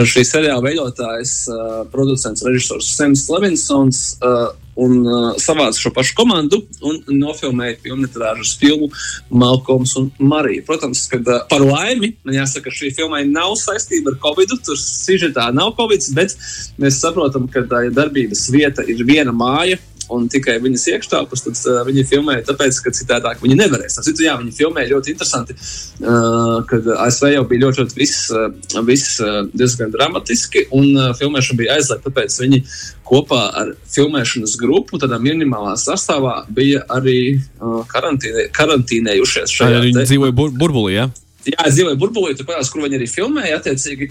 šis 0.00 0.30
seriāla 0.32 0.64
veidotājs, 0.64 1.34
uh, 1.52 1.82
producents, 1.92 2.44
režisors 2.46 2.88
Sams 2.96 3.26
Levinsons 3.30 4.00
uh, 4.24 4.48
un 4.80 5.04
uh, 5.04 5.26
savāca 5.40 5.76
šo 5.76 5.92
pašu 5.94 6.16
komandu 6.16 6.62
un 6.88 7.02
nofilmēja 7.20 7.76
filmas 7.84 8.54
filmu 8.58 8.88
Malkoms 9.28 9.92
un 10.00 10.08
Marija. 10.18 10.64
Protams, 10.66 11.04
ka 11.12 11.20
uh, 11.20 11.42
par 11.50 11.64
laimi 11.64 12.14
man 12.24 12.38
jāsaka, 12.40 12.70
ka 12.70 12.78
šī 12.80 12.94
filmai 12.96 13.26
nav 13.28 13.54
saistība 13.60 14.14
ar 14.14 14.20
Covid. 14.24 14.56
Tur 14.66 14.80
sižetā 14.80 15.50
nav 15.56 15.74
Covid, 15.76 16.08
bet 16.16 16.32
mēs 16.80 17.02
saprotam, 17.04 17.44
ka 17.52 17.66
tā 17.68 17.86
darbības 17.92 18.48
vieta 18.56 18.88
ir 18.88 19.04
viena 19.04 19.36
māja 19.36 19.78
un 20.12 20.28
tikai 20.32 20.56
viņas 20.62 20.86
iekštelpas, 20.92 21.44
tad 21.46 21.60
uh, 21.70 21.80
viņi 21.88 22.06
filmēja, 22.10 22.44
tāpēc, 22.50 22.78
ka 22.84 22.92
citādāk 22.94 23.42
viņi 23.42 23.58
nevarēs. 23.58 23.98
Tas, 23.98 24.10
jā, 24.22 24.36
viņi 24.40 24.54
filmēja 24.56 24.92
ļoti 24.94 25.14
interesanti, 25.14 25.56
uh, 25.56 26.62
kad 26.70 26.88
ASV 27.06 27.32
jau 27.34 27.44
bija 27.50 27.66
ļoti, 27.66 27.82
ļoti 27.82 27.98
viss, 27.98 28.28
uh, 28.34 28.80
viss 28.86 29.18
uh, 29.24 29.42
diezgan 29.56 29.92
dramatiski, 29.94 30.66
un 30.76 30.92
uh, 30.94 31.10
filmēšana 31.18 31.60
bija 31.60 31.76
aizliegta, 31.76 32.10
tāpēc 32.10 32.38
viņi 32.44 32.62
kopā 33.06 33.42
ar 33.62 33.74
filmēšanas 33.92 34.56
grupu, 34.60 35.00
tādā 35.02 35.18
minimālā 35.22 35.76
sastāvā, 35.80 36.40
bija 36.54 36.82
arī 36.92 37.20
uh, 37.36 37.82
karantīnē, 37.90 38.48
karantīnējušies 38.56 39.54
šajā. 39.60 39.84
Viņi 39.86 40.00
te... 40.00 40.10
dzīvoja 40.10 40.36
bur 40.36 40.54
burbulī, 40.56 40.98
ja? 41.00 41.10
Jā, 41.46 41.66
es 41.68 41.76
dzīvoju 41.76 41.98
burbulī, 42.00 42.34
tur 42.36 42.48
parādās, 42.48 42.70
kur 42.72 42.82
viņi 42.82 42.98
arī 42.98 43.06
filmēja. 43.10 43.60
Attiecīgi, 43.60 44.08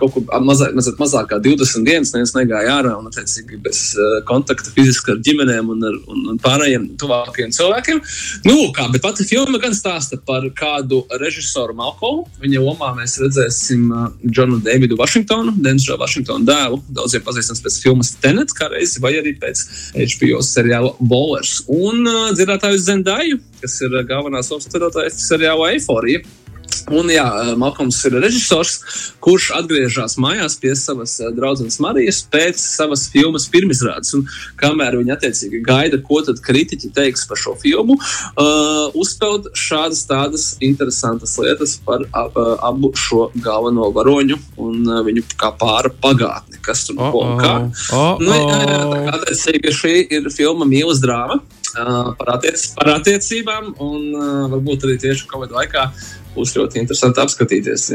kaut 0.00 0.14
kur 0.14 0.26
mazāk, 0.44 0.74
mazāk, 0.78 0.98
mazāk 1.00 1.30
kā 1.32 1.40
20 1.42 1.86
dienas 1.86 2.12
neviens 2.14 2.34
negāja 2.36 2.76
ārā 2.78 2.94
un, 2.98 3.08
attiecīgi, 3.10 3.58
bez 3.64 3.82
kontakta 4.28 4.72
fiziski 4.74 5.14
ar 5.14 5.22
ģimenēm 5.26 5.72
un, 5.74 5.82
ar, 5.90 5.98
un, 6.12 6.22
un 6.32 6.40
pārējiem 6.42 6.86
tuvākajiem 7.00 7.54
cilvēkiem. 7.56 8.02
Nu, 8.46 8.56
kā, 8.76 8.86
bet 8.92 9.04
pati 9.04 9.26
filma 9.28 9.60
gan 9.62 9.74
stāsta 9.76 10.20
par 10.26 10.46
kādu 10.56 11.02
režisoru 11.20 11.76
Malkolmu. 11.78 12.26
Viņa 12.42 12.62
lomā 12.62 12.92
mēs 12.98 13.16
redzēsim 13.22 13.88
Džonu 14.24 14.60
Davidu 14.64 14.98
Vašingtonu, 15.00 15.56
Densžā 15.64 15.98
Vašingtonu 16.00 16.46
dēlu. 16.48 16.80
Daudziem 16.94 17.24
pazīstams 17.26 17.62
pēc 17.64 17.80
filmas 17.82 18.14
Tenet, 18.22 18.54
kā 18.56 18.70
reizi, 18.72 19.02
vai 19.02 19.14
arī 19.18 19.34
pēc 19.40 19.64
HBO 19.94 20.40
seriāla 20.44 20.94
Bowlers. 21.00 21.58
Un 21.72 22.04
uh, 22.06 22.30
dzirdētāju 22.36 22.80
Zendaju, 22.84 23.40
kas 23.62 23.76
ir 23.84 23.98
galvenās 24.08 24.52
obstitūtājs 24.54 25.20
seriāla 25.28 25.74
Eiforija. 25.74 26.24
Un, 26.92 27.08
jā, 27.08 27.24
Malkoms 27.56 27.96
ir 28.04 28.18
režisors, 28.20 28.74
kurš 29.24 29.50
atgriežas 29.56 30.18
mājās 30.20 30.58
pie 30.60 30.74
savas 30.76 31.16
eh, 31.22 31.30
draudzenes 31.32 31.78
Marijas 31.80 32.20
pēc 32.28 32.60
savas 32.60 33.06
filmas 33.12 33.46
pirmizrādes. 33.52 34.12
Un, 34.18 34.26
kamēr 34.60 34.98
viņi 35.00 35.14
attiecīgi 35.14 35.62
gaida, 35.64 36.00
ko 36.04 36.20
tad 36.26 36.42
kritiķi 36.44 36.92
teiks 36.96 37.24
par 37.28 37.40
šo 37.40 37.54
filmu, 37.60 37.96
uh, 37.96 38.92
uzpeld 39.00 39.48
šādas 39.56 40.04
tādas 40.08 40.46
interesantas 40.64 41.36
lietas 41.40 41.78
par 41.86 42.04
ab, 42.12 42.36
uh, 42.36 42.54
abu 42.64 42.92
šo 42.98 43.28
galveno 43.44 43.88
varoņu 43.94 44.38
un 44.60 44.84
uh, 44.84 45.00
viņu 45.06 45.24
kā 45.40 45.54
pāra 45.60 45.92
pagātni, 46.04 46.60
kas 46.64 46.84
tur 46.88 47.00
oh, 47.00 47.16
oh, 47.22 47.34
kā. 47.40 47.54
Oh, 47.96 48.20
nu, 48.20 48.32
jā, 48.34 48.60
jā, 48.60 48.80
tā 48.92 49.02
kā 49.06 49.18
attiecīgi 49.20 49.76
šī 49.80 49.94
ir 50.18 50.32
filma 50.34 50.68
mīlas 50.68 51.02
drāma. 51.04 51.40
Uh, 51.74 52.12
par, 52.14 52.36
attiec, 52.36 52.60
par 52.76 52.92
attiecībām, 52.92 53.72
un 53.82 54.02
uh, 54.14 54.26
varbūt 54.52 54.84
arī 54.86 54.94
tieši 55.02 55.26
Covid 55.32 55.56
laikā 55.56 55.88
būs 56.34 56.54
ļoti 56.58 56.80
interesanti 56.82 57.22
apskatīties. 57.22 57.86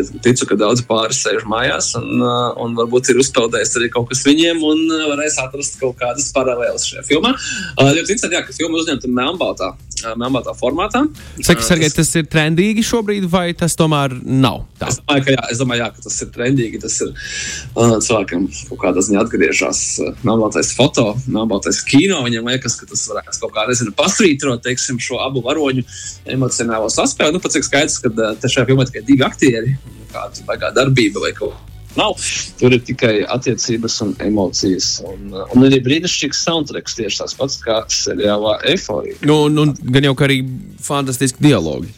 Es 0.00 0.12
ticu, 0.24 0.48
ka 0.50 0.58
daudz 0.60 0.84
pāris 0.88 1.22
sēž 1.24 1.46
mājās, 1.50 1.92
un, 2.00 2.10
uh, 2.20 2.52
un 2.64 2.76
varbūt 2.78 3.12
ir 3.12 3.20
uzpeldējis 3.22 3.76
arī 3.80 3.90
kaut 3.94 4.10
kas 4.12 4.24
viņiem, 4.26 4.62
un 4.66 4.84
uh, 4.90 5.06
varēs 5.12 5.38
atrast 5.42 5.78
kaut 5.80 5.98
kādas 6.02 6.30
paralēlas 6.36 6.86
šajā 6.90 7.06
filmā. 7.08 7.34
Uh, 7.78 7.90
ļoti 7.90 8.16
interesanti, 8.16 8.38
jā, 8.38 8.44
ka 8.46 8.56
filma 8.56 8.80
uzņemta 8.82 9.10
Melnbaltā, 9.10 9.74
Melnbaltā 10.12 10.54
formātā. 10.58 11.04
Saki, 11.44 11.64
Sergei, 11.66 11.90
tas 11.94 12.10
ir 12.18 12.28
trendīgi 12.30 12.84
šobrīd, 12.86 13.26
vai 13.30 13.48
tas 13.58 13.76
tomēr 13.78 14.14
nav? 14.22 14.62
Tā? 14.80 14.90
Es 14.92 15.00
domāju, 15.00 15.26
ka, 15.26 15.34
jā, 15.36 15.44
es 15.54 15.62
domāju, 15.62 15.84
jā, 15.84 15.90
ka 15.96 16.06
tas 16.06 16.20
ir 16.24 16.30
trendīgi. 16.34 16.80
Tas 16.84 17.00
ir 17.04 17.12
uh, 17.14 17.96
cilvēkam 18.04 18.46
kaut 18.70 18.80
kādā 18.84 19.04
ziņā 19.08 19.24
atgriežas 19.24 19.82
Melnbaltais 20.22 20.72
foto, 20.76 21.10
Melnbaltais 21.26 21.82
kino. 21.88 22.22
Viņam 22.26 22.52
liekas, 22.52 22.78
ka 22.80 22.88
tas 22.90 23.04
varētu 23.10 23.44
kaut 23.44 23.54
kā, 23.56 23.66
nezinu, 23.70 23.94
pasvītrot, 23.98 24.64
teiksim, 24.64 25.00
šo 25.02 25.20
abu 25.24 25.44
varoņu 25.44 25.86
emocionālo 26.36 26.90
saspēli. 26.92 27.36
Nu, 27.36 27.42
pats 27.44 27.60
ir 27.60 27.66
skaidrs 27.66 28.00
ka 28.04 28.10
šajā 28.44 28.68
filmā 28.70 28.88
tikai 28.88 29.04
divi 29.06 29.24
aktieri, 29.26 29.78
kāda 30.12 30.48
baigā 30.48 30.74
darbība 30.76 31.24
vai 31.24 31.32
kaut 31.36 31.54
kas. 31.54 31.73
Nav. 31.98 32.18
Tur 32.58 32.74
ir 32.74 32.82
tikai 32.86 33.14
attiecības 33.30 34.00
un 34.04 34.14
emocijas. 34.24 34.96
Un, 35.06 35.34
un 35.34 35.66
arī 35.66 35.80
brīnišķīgs 35.84 36.44
soundtracks 36.46 36.96
tieši 36.98 37.22
tāds 37.22 37.36
pats 37.38 37.58
kā 37.62 37.82
seriālā 37.92 38.56
Eforija. 38.74 39.20
Nu, 39.26 39.44
nu, 39.52 39.70
gan 39.94 40.08
jau 40.10 40.16
arī 40.26 40.42
fantastiski 40.82 41.44
dialogi. 41.44 41.92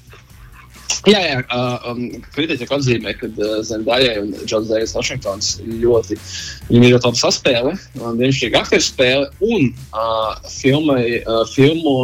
Jā, 1.07 1.19
jā 1.23 1.41
uh, 1.55 1.87
um, 1.91 2.03
kritiķi 2.35 2.67
atzīmē, 2.73 3.13
ka 3.19 3.29
uh, 3.31 3.59
Zendaya 3.67 4.21
un 4.23 4.33
Džons 4.43 4.69
Dārijas 4.71 4.95
Vašingtons 4.97 5.51
ļoti, 5.83 6.19
ļoti 6.71 6.95
laba 6.95 7.19
saspēle, 7.19 7.75
viņš 8.21 8.41
ir 8.47 8.57
aktieru 8.59 8.87
spēle, 8.87 9.29
un 9.43 9.69
uh, 9.71 10.35
filmai, 10.51 11.21
uh, 11.23 11.43
filmu, 11.51 11.95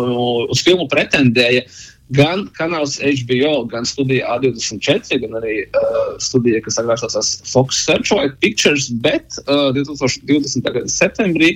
uz 0.55 0.63
filmu 0.67 0.87
pretendēja 0.91 1.65
uh, 1.67 1.81
gan 2.17 2.45
kanāls 2.57 2.99
HBO, 3.01 3.65
gan 3.71 3.87
studija 3.89 4.35
A24, 4.35 5.19
gan 5.23 5.39
arī 5.41 5.57
uh, 5.65 6.15
studija, 6.23 6.61
kas 6.65 6.79
saucās 6.79 7.33
Fox 7.49 7.83
Searchlight 7.87 8.39
Pictures, 8.43 8.91
bet 9.05 9.39
uh, 9.47 9.71
2020. 9.77 10.63
gada 10.67 10.93
septembrī 10.93 11.55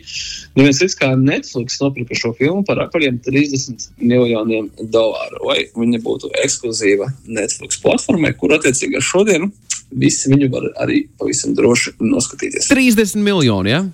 neviens 0.56 0.80
cits 0.80 0.96
kā 0.98 1.12
Netflix 1.20 1.80
nopirka 1.82 2.18
šo 2.18 2.32
filmu 2.38 2.64
par 2.66 2.80
apmēram 2.86 3.20
30 3.26 3.90
miljoniem 4.00 4.70
dolāru, 4.92 5.42
lai 5.50 5.66
viņa 5.76 6.02
būtu 6.04 6.32
ekskluzīva 6.44 7.10
Netflix 7.26 7.80
platformai, 7.82 8.32
kur 8.38 8.56
attiecīgi 8.56 9.00
ar 9.00 9.06
šodienu 9.06 9.52
visi 9.90 10.32
viņu 10.32 10.50
var 10.52 10.70
arī 10.82 11.04
pavisam 11.18 11.54
droši 11.56 11.96
noskatīties. 12.02 12.70
30 12.72 13.22
miljoni, 13.22 13.74
ja? 13.74 13.84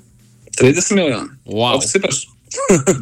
30 0.58 0.96
miljoni. 0.96 1.28
Wow. 1.48 1.76
Labs 1.76 1.92
cipars. 1.92 2.26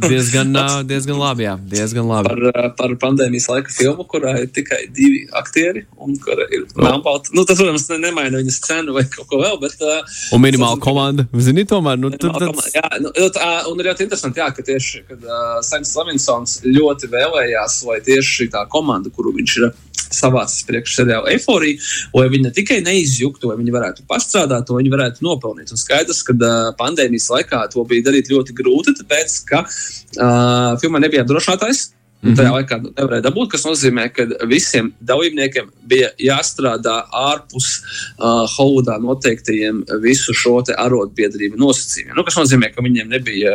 Diezgan, 0.09 0.53
diezgan 0.89 1.19
labi. 1.21 1.45
Jā, 1.47 1.55
diezgan 1.73 2.07
labi. 2.09 2.29
par, 2.53 2.71
par 2.79 2.95
pandēmijas 3.03 3.49
laika 3.51 3.73
filmu, 3.75 4.05
kurā 4.11 4.35
ir 4.43 4.49
tikai 4.55 4.83
divi 4.95 5.25
aktieri 5.41 5.85
un 5.99 6.15
ir 6.51 6.67
melnbalta. 6.77 7.33
Nu, 7.37 7.45
tas, 7.49 7.59
protams, 7.61 7.89
ne- 7.91 8.01
nemaina 8.07 8.41
viņas 8.41 8.61
cenu 8.67 8.95
vai 8.97 9.05
kaut 9.11 9.29
ko 9.31 9.41
vēl, 9.43 9.59
bet. 9.63 9.77
ā, 9.81 10.01
Un 10.37 10.43
minimāla 10.45 10.77
tas- 10.79 10.85
komanda. 10.85 11.27
Zini, 11.47 11.65
tomēr. 11.65 11.99
Nu, 12.01 12.11
tur, 12.11 12.31
tāds. 12.39 12.71
Jā, 12.75 12.87
nu, 13.03 13.11
tā, 13.35 13.51
un 13.71 13.81
ir 13.81 13.91
ļoti 13.91 14.07
interesanti, 14.07 14.41
jā, 14.43 14.49
ka 14.57 14.63
tieši 14.63 15.05
kad, 15.09 15.25
uh, 15.25 15.61
Saimons 15.67 15.95
Levinsons 16.01 16.59
ļoti 16.65 17.11
vēlējās, 17.13 17.81
lai 17.89 18.01
tieši 18.07 18.37
šī 18.41 18.51
tā 18.55 18.67
komanda, 18.69 19.11
kuru 19.15 19.33
viņš 19.37 19.57
ir 19.63 19.73
savācis 20.15 20.65
priekš 20.69 20.97
seriāla 21.01 21.31
eifórija, 21.35 21.81
lai 22.17 22.27
viņi 22.33 22.49
ne 22.49 22.55
tikai 22.57 22.81
neizjuktu, 22.87 23.51
lai 23.51 23.59
viņi 23.61 23.77
varētu 23.77 24.07
pastrādāt, 24.11 24.67
to 24.69 24.79
viņi 24.79 24.93
varētu 24.95 25.27
nopelnīt. 25.27 25.73
Un 25.75 25.81
skaidrs, 25.81 26.25
ka 26.27 26.37
uh, 26.37 26.59
pandēmijas 26.81 27.31
laikā 27.35 27.63
to 27.75 27.85
bija 27.89 28.11
darīt 28.11 28.33
ļoti 28.33 28.57
grūti, 28.59 28.97
tāpēc, 29.03 29.39
ka 29.51 29.65
uh, 29.67 30.77
filmai 30.83 31.05
nebija 31.07 31.25
apdrošinātājs. 31.27 31.89
Mm 32.21 32.29
-hmm. 32.29 32.37
Tajā 32.37 32.51
laikā 32.53 32.77
nevarēja 32.85 33.23
dabūt, 33.25 33.49
kas 33.51 33.63
nozīmē, 33.65 34.11
ka 34.13 34.27
visiem 34.47 34.93
dalībniekiem 35.01 35.71
bija 35.89 36.11
jāstrādā 36.21 36.97
ārpus 37.17 37.69
uh, 37.81 38.45
Holivudā 38.57 38.99
noteiktajiem 39.01 39.85
visu 40.03 40.35
šo 40.37 40.61
arotbiedrību 40.77 41.57
nosacījumiem. 41.57 42.17
Nu, 42.17 42.25
kas 42.25 42.37
nozīmē, 42.37 42.75
ka 42.75 42.83
viņiem 42.85 43.09
nebija 43.09 43.53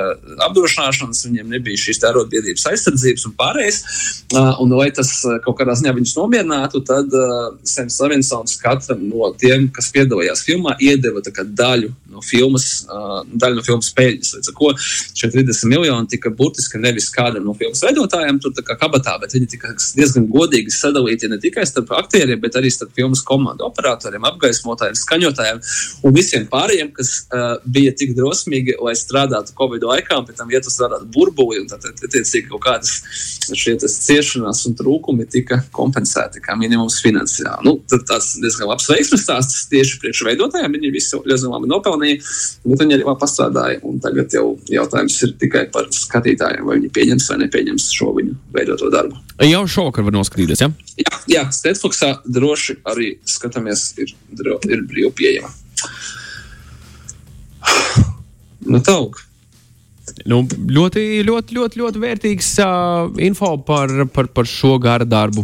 apdrošināšanas, 0.48 1.25
viņiem 1.27 1.50
nebija 1.50 1.77
šīs 1.77 2.01
arotbiedrības 2.10 2.65
aizsardzības 2.72 3.25
un 3.25 3.36
pārējais. 3.38 3.84
Uh, 4.34 4.62
un, 4.62 4.74
lai 4.74 4.89
tas 4.91 5.12
kaut 5.45 5.60
kādā 5.60 5.77
ziņā 5.77 5.93
viņus 5.93 6.15
nomierinātu, 6.17 6.81
tad 6.81 7.13
uh, 7.13 7.53
Sams 7.63 8.00
Levinsons 8.01 8.57
katram 8.57 9.05
no 9.10 9.29
tiem, 9.38 9.69
kas 9.69 9.91
piedalījās 9.93 10.41
filmā, 10.48 10.74
iedeva 10.79 11.22
daļu 11.45 11.93
no 12.15 12.24
filmas, 12.25 12.67
daļu 12.88 13.60
no 13.60 13.65
filmas 13.65 13.91
peļņas. 13.95 14.34
Līdz 14.38 14.51
ar 14.51 14.57
ko 14.57 14.72
šie 14.79 15.29
30 15.34 15.69
miljoni 15.72 16.12
tika 16.12 16.31
burtiski 16.36 16.81
nevis 16.81 17.10
kādam 17.13 17.45
no 17.48 17.55
filmas 17.57 17.84
veidotājiem, 17.86 18.39
tur 18.43 18.55
kā 18.65 18.77
kabatā, 18.79 19.17
bet 19.22 19.36
viņi 19.36 19.50
tika 19.55 19.74
diezgan 19.98 20.27
godīgi 20.31 20.74
sadalīti 20.74 21.29
ne 21.31 21.39
tikai 21.41 21.65
starp 21.67 21.93
aktieriem, 22.00 22.39
bet 22.41 22.57
arī 22.60 22.72
starp 22.74 22.95
filmas 22.98 23.24
komandu 23.25 23.67
operatoriem, 23.67 24.25
apgaismotājiem, 24.31 24.98
skaņotājiem 25.00 25.62
un 26.05 26.15
visiem 26.15 26.48
pārējiem, 26.51 26.91
kas 26.95 27.13
uh, 27.25 27.45
bija 27.65 27.93
tik 27.98 28.15
drosmīgi, 28.17 28.77
lai 28.84 28.95
strādātu 29.00 29.55
Covid 29.57 29.86
laikā, 29.89 30.22
pēc 30.27 30.39
tam 30.41 30.51
vietu 30.51 30.74
strādātu 30.74 31.10
burbuli, 31.13 31.62
un 31.63 31.69
tad, 31.72 31.86
attiecīgi, 31.91 32.48
kaut 32.51 32.63
kādas 32.65 32.95
šie 33.53 33.75
tas 33.81 33.98
ciešanās 34.05 34.63
un 34.69 34.75
trūkumi 34.77 35.27
tika 35.31 35.60
kompensēti 35.75 36.41
kā 36.43 36.55
minimums 36.60 36.98
finansiāli. 37.03 37.65
Nu, 37.67 37.75
tas 38.07 38.34
diezgan 38.41 38.69
labs 38.72 38.88
veiksmes 38.89 39.25
stāsts 39.25 39.65
tieši 39.72 40.00
priekš 40.01 40.24
veidotājiem. 40.27 40.77
Viņi 40.77 40.93
visi 40.93 41.17
ļoti 41.17 41.51
labi 41.51 41.69
nopelnīja, 41.72 42.04
bet 42.65 42.83
viņi 42.83 42.97
arī 42.97 43.05
pastrādāja. 43.21 43.81
Un 43.88 44.00
tagad 44.03 44.33
jau 44.35 44.45
jautājums 44.71 45.17
ir 45.25 45.33
tikai 45.41 45.65
par 45.74 45.89
skatītājiem, 45.93 46.65
vai 46.67 46.79
viņi 46.79 46.91
pieņems 46.95 47.29
vai 47.31 47.39
nepieņems 47.43 47.88
šo 47.97 48.12
viņu 48.19 48.35
veidoto 48.55 48.91
darbu. 48.93 49.19
jau 49.50 49.63
šovakar 49.77 50.07
var 50.07 50.17
noskatīties. 50.17 50.63
Ja? 50.63 50.71
Jā, 51.01 51.15
jā 51.38 51.43
Netflixā 51.65 52.12
droši 52.38 52.79
arī 52.88 53.15
skatāmies, 53.29 53.88
ir, 54.01 54.13
ir 54.69 54.85
brīvi 54.88 55.12
pieejama. 55.17 55.51
Nu, 58.65 58.81
tauk. 58.81 59.19
Nu, 60.29 60.43
ļoti, 60.45 61.01
ļoti, 61.25 61.57
ļoti, 61.57 61.81
ļoti 61.81 62.01
vērtīgs 62.01 62.50
uh, 62.63 63.12
info 63.21 63.55
par, 63.65 63.91
par, 64.13 64.29
par 64.33 64.50
šo 64.50 64.77
gara 64.81 65.05
darbu. 65.05 65.43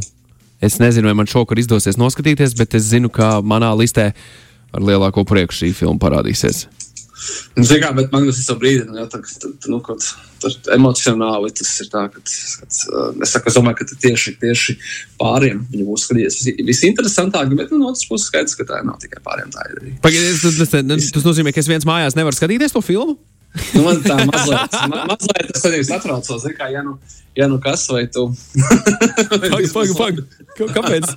Es 0.62 0.78
nezinu, 0.82 1.10
vai 1.10 1.18
man 1.18 1.30
šovakar 1.30 1.58
izdosies 1.58 1.98
noskatīties, 1.98 2.54
bet 2.58 2.78
es 2.78 2.86
zinu, 2.92 3.10
ka 3.14 3.40
manā 3.42 3.72
listē 3.78 4.12
ar 4.72 4.86
lielāko 4.88 5.26
prieku 5.28 5.56
šī 5.56 5.74
filma 5.78 6.00
parādīsies. 6.02 6.66
Nu, 7.54 7.66
kā, 7.68 7.92
bet 7.94 8.10
man 8.10 8.26
tas 8.26 8.40
ir 8.42 8.48
tā 8.48 8.56
brīdi, 8.58 8.86
nu, 8.90 9.04
tā, 9.12 9.20
ka, 9.22 9.30
tad, 9.44 9.68
nu, 9.70 9.78
kaut, 9.86 10.06
tur 10.42 10.56
emocionāli 10.74 11.52
tas 11.54 11.70
ir 11.84 11.90
tā, 11.92 12.08
ka, 12.10 12.22
kad, 12.24 12.72
es, 12.72 12.80
saku, 13.30 13.52
es 13.52 13.58
domāju, 13.60 13.78
ka 13.78 14.00
tieši, 14.08 14.34
tieši 14.42 14.76
pāriem 15.22 15.62
viņa 15.70 15.86
būs 15.86 16.08
skatījies 16.08 16.40
vis- 16.40 16.64
visinteresantāk, 16.72 17.54
bet 17.60 17.70
nu, 17.74 17.84
no 17.84 17.92
otras 17.92 18.08
puses 18.10 18.32
skaidrs, 18.32 18.58
ka 18.58 18.66
tā 18.72 18.82
nav 18.88 18.98
tikai 19.04 19.22
pāriem, 19.26 19.54
tā 19.54 19.68
ir 19.70 19.84
tas, 20.02 20.58
tas, 20.64 20.74
tas, 20.74 21.12
tas 21.20 21.28
nozīmē, 21.28 21.54
ka 21.54 21.62
es 21.62 21.70
viens 21.70 21.86
mājās 21.86 22.18
nevaru 22.18 22.40
skatīties 22.40 22.74
to 22.74 22.82
filmu? 22.86 23.20
Nu, 23.76 23.82
man 23.84 23.98
tā 24.06 24.16
mazliet, 24.30 24.76
ma, 24.92 25.02
mazliet 25.10 25.50
tas 25.52 25.66
arī 25.68 25.82
satraucos, 25.84 26.44
zini 26.46 26.56
kā, 26.56 26.70
ja 26.72 26.82
nu, 26.86 26.94
ja 27.36 27.48
nu 27.52 27.58
kas 27.64 27.84
vai 27.92 28.06
tu. 28.08 28.28
Pagaid, 29.32 29.72
pagaid. 29.76 30.22
Kā- 30.56 30.70
Kāpēc, 30.78 31.10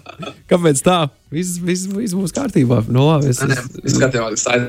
kāpēc 0.50 0.82
tā? 0.86 0.96
Viss, 1.34 1.58
viss, 1.62 1.86
viss 1.90 2.14
būs 2.18 2.34
kārtībā. 2.34 2.82
No, 2.90 3.06
labi, 3.12 3.30
es, 3.34 3.38
Nē, 3.46 3.58
es 3.84 3.94
skatījos, 3.98 4.46
tā 4.48 4.58
ir. 4.60 4.66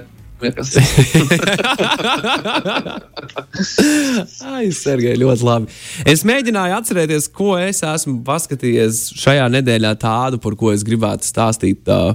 Ai, 4.45 4.67
Sergei, 4.75 5.15
ļoti 5.19 5.45
labi. 5.47 5.69
Es 6.09 6.23
mēģināju 6.27 6.75
atcerēties, 6.79 7.27
ko 7.35 7.53
es 7.59 7.81
esmu 7.85 8.19
paskatījies 8.27 9.03
šajā 9.21 9.47
nedēļā 9.55 9.93
tādu, 10.01 10.39
par 10.43 10.57
ko 10.59 10.73
es 10.75 10.83
gribētu 10.87 11.27
stāstīt. 11.27 11.87
Uh, 11.87 12.13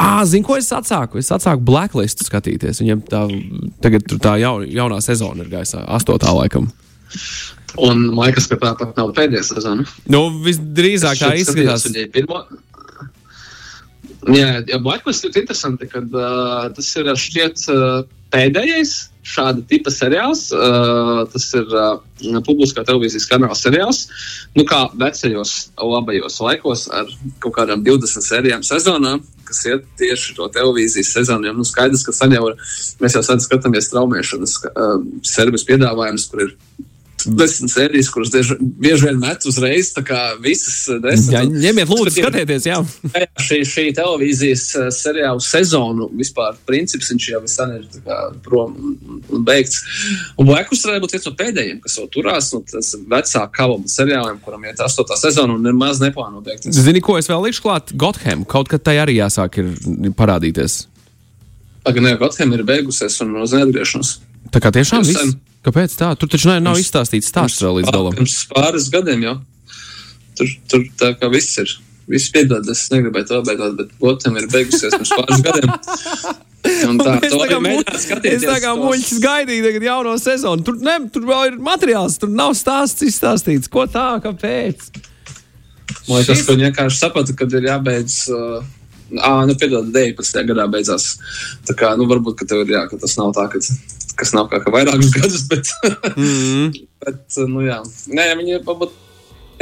Ah, 0.00 0.22
zinu, 0.24 0.46
ko 0.48 0.56
es 0.56 0.70
atsāku. 0.72 1.20
Es 1.20 1.28
atsāku 1.34 1.60
Blacklistu 1.66 2.24
skatīties. 2.24 2.80
Viņam 2.80 3.02
tā, 3.10 3.20
tagad 3.84 4.06
tā 4.24 4.38
jaun, 4.40 4.64
jaunā 4.64 5.00
sezona 5.04 5.44
ir 5.44 5.50
gaisā, 5.52 5.82
astotā 5.92 6.32
laikam. 6.32 6.70
Un 7.80 8.06
man 8.14 8.30
liekas, 8.30 8.48
ka 8.48 8.56
tā 8.62 8.72
pat 8.80 8.96
nav 8.96 9.12
pēdējā 9.18 9.44
sezona. 9.50 9.84
Nu, 10.10 10.24
visdrīzāk 10.46 11.20
tā 11.20 11.34
izskatās. 11.42 11.84
Pirmo. 12.14 12.42
Jā, 14.32 14.60
jā 14.68 14.80
Blacklist 14.80 15.28
ir 15.28 15.36
interesanti, 15.36 15.88
ka 15.90 16.02
uh, 16.04 16.66
tas 16.76 16.90
ir 16.96 17.12
šķiet 17.20 17.68
uh, 17.72 18.00
pēdējais 18.32 18.96
šāda 19.26 19.64
tipa 19.68 19.92
seriāls. 19.92 20.46
Uh, 20.54 21.24
tas 21.32 21.46
ir 21.56 21.66
uh, 21.74 21.98
publiskā 22.46 22.84
televīzijas 22.86 23.28
kanāla 23.30 23.56
seriāls. 23.58 24.06
Nu, 24.56 24.64
kā 24.68 24.86
vecajos, 24.98 25.54
labajos 25.76 26.40
laikos 26.44 26.86
ar 26.94 27.10
kaut 27.42 27.56
kādām 27.58 27.84
20 27.86 28.26
sērijām 28.26 28.64
sezonā, 28.66 29.18
kas 29.48 29.64
iet 29.68 29.86
tieši 30.00 30.36
to 30.38 30.48
televīzijas 30.54 31.12
sezonu. 31.18 31.50
Jo, 31.50 31.56
nu, 31.58 31.66
skaidrs, 31.68 32.06
ka 32.06 32.14
jau 32.32 32.54
mēs 33.02 33.18
jau 33.18 33.24
sen 33.26 33.42
skatāmies 33.44 33.90
traumēšanas 33.92 34.56
uh, 34.70 34.96
servis 35.26 35.66
piedāvājumus, 35.68 36.28
kur 36.30 36.46
ir 36.46 36.56
desmit 37.26 37.72
sērijas, 37.72 38.10
kuras 38.12 38.32
bieži, 38.32 39.04
vien 39.06 39.18
met 39.20 39.44
uzreiz, 39.48 39.92
tā 39.96 40.02
kā 40.06 40.20
visas 40.42 40.82
uh, 40.90 41.00
desmit. 41.02 41.34
Jā, 41.34 41.42
ņemiet, 41.46 41.90
lūdzu, 41.90 42.12
skatieties, 42.16 42.68
jā. 42.68 42.78
Jā, 43.14 43.26
šī, 43.46 43.60
šī 43.68 43.84
televīzijas 43.96 44.64
uh, 44.78 44.88
seriāla 44.94 45.42
sezonu 45.44 46.10
vispār 46.16 46.58
princips 46.68 47.10
viņš 47.12 47.28
jau 47.32 47.42
sen 47.50 47.74
ir 47.78 47.86
kā 48.04 48.18
prom 48.44 48.76
un, 48.78 49.20
un 49.20 49.44
beigts. 49.46 49.82
Un 50.40 50.48
Blackus 50.48 50.84
varētu 50.86 51.04
būt 51.06 51.16
viens 51.16 51.28
no 51.28 51.34
pēdējiem, 51.40 51.82
kas 51.84 51.98
vēl 52.00 52.10
turās 52.14 52.52
no 52.54 52.62
tas 52.70 52.92
vecā 53.14 53.44
kavama 53.56 53.90
seriāliem, 53.90 54.40
kuram 54.44 54.64
iet 54.68 54.80
astotā 54.84 55.18
sezona 55.20 55.56
un 55.56 55.66
nemaz 55.66 56.02
neplāno 56.02 56.42
beigt. 56.44 56.70
Zini, 56.74 57.02
ko 57.04 57.18
es 57.20 57.30
vēl 57.30 57.48
likšu 57.48 57.66
klāt? 57.66 57.94
Gotham. 58.00 58.46
Kaut 58.48 58.70
kad 58.72 58.84
tai 58.86 58.98
arī 59.02 59.18
jāsāk 59.20 59.60
ir 59.62 59.74
parādīties. 60.18 60.84
Pagaidām, 61.84 62.18
Gotham 62.20 62.52
ir 62.56 62.64
beigusies 62.68 63.16
un 63.24 63.38
uz 63.40 63.54
neatgriešanos. 63.56 64.18
Tā 64.52 64.60
kā 64.62 64.72
tiešām 64.74 65.06
viss. 65.06 65.36
Kāpēc 65.66 65.94
tā? 65.98 66.10
Tur 66.18 66.28
taču 66.32 66.48
ne- 66.48 66.60
nav 66.60 66.76
Pirms- 66.76 66.88
izstāstīts 66.88 67.28
stāsts 67.28 67.60
vēl 67.60 67.80
līdz 67.82 67.92
galam. 67.92 68.14
Pirms 68.16 68.36
pāris 68.48 68.88
gadiem 68.92 69.22
jau. 69.26 69.36
Tur, 70.36 70.46
tur 70.68 70.84
tā 70.96 71.14
kā 71.20 71.30
viss 71.32 71.58
ir. 71.58 71.68
Viss 72.08 72.30
piedod, 72.32 72.66
es 72.72 72.88
negribēju 72.90 73.26
to 73.28 73.42
beigāt, 73.46 73.76
bet 73.76 73.90
Gotham 74.00 74.36
ir 74.40 74.46
beigusies 74.50 74.90
pirms 74.96 75.12
pāris 75.14 75.42
gadiem. 75.44 75.70
Un 76.88 76.98
tā, 76.98 77.12
Es 77.24 77.32
kā 77.32 77.58
skatīties. 78.04 78.32
Es 78.40 78.42
tā 78.44 78.56
kā 78.60 78.72
tos- 78.74 78.82
muļķis 78.84 79.20
gaidīju 79.20 79.62
tagad 79.68 79.82
jauno 79.82 80.16
sezonu. 80.20 80.64
Tur, 80.64 80.74
ne, 80.80 80.96
tur 81.12 81.22
vēl 81.28 81.52
ir 81.52 81.58
materiāls, 81.58 82.18
tur 82.18 82.28
nav 82.28 82.52
stāsts 82.58 83.04
izstāstīts. 83.06 83.68
Ko 83.70 83.86
tā, 83.86 84.20
kāpēc? 84.24 84.90
Man 86.08 86.18
liekas, 86.20 86.36
Šis- 86.40 86.46
ka 86.46 86.52
viņi 86.56 86.66
vienkārši 86.72 86.98
saprata, 87.04 87.36
ka 87.36 87.44
ir 87.44 87.68
jābeidz. 87.68 88.28
Uh, 88.28 88.62
Ah, 89.18 89.44
nu, 89.44 89.56
piedod, 89.58 89.90
19. 89.90 90.44
gadā 90.46 90.68
beidzās. 90.70 91.16
Tā 91.66 91.74
kā, 91.74 91.96
nu, 91.98 92.04
varbūt, 92.06 92.36
ka 92.38 92.44
tev 92.46 92.60
ir 92.62 92.76
jā, 92.76 92.88
ka 92.88 92.96
tas 92.96 93.16
nav 93.18 93.32
tā, 93.34 93.50
ka, 93.50 93.58
kas 94.20 94.34
nav 94.36 94.50
kā, 94.52 94.60
kā 94.64 94.72
vairākus 94.74 95.12
gadus, 95.16 95.46
bet, 95.50 95.70
Mm. 96.16 96.74
bet 97.04 97.38
uh, 97.40 97.46
nu, 97.48 97.64
jā. 97.66 97.78
Nē, 98.12 98.26
viņi 98.40 98.60
varbūt, 98.66 98.92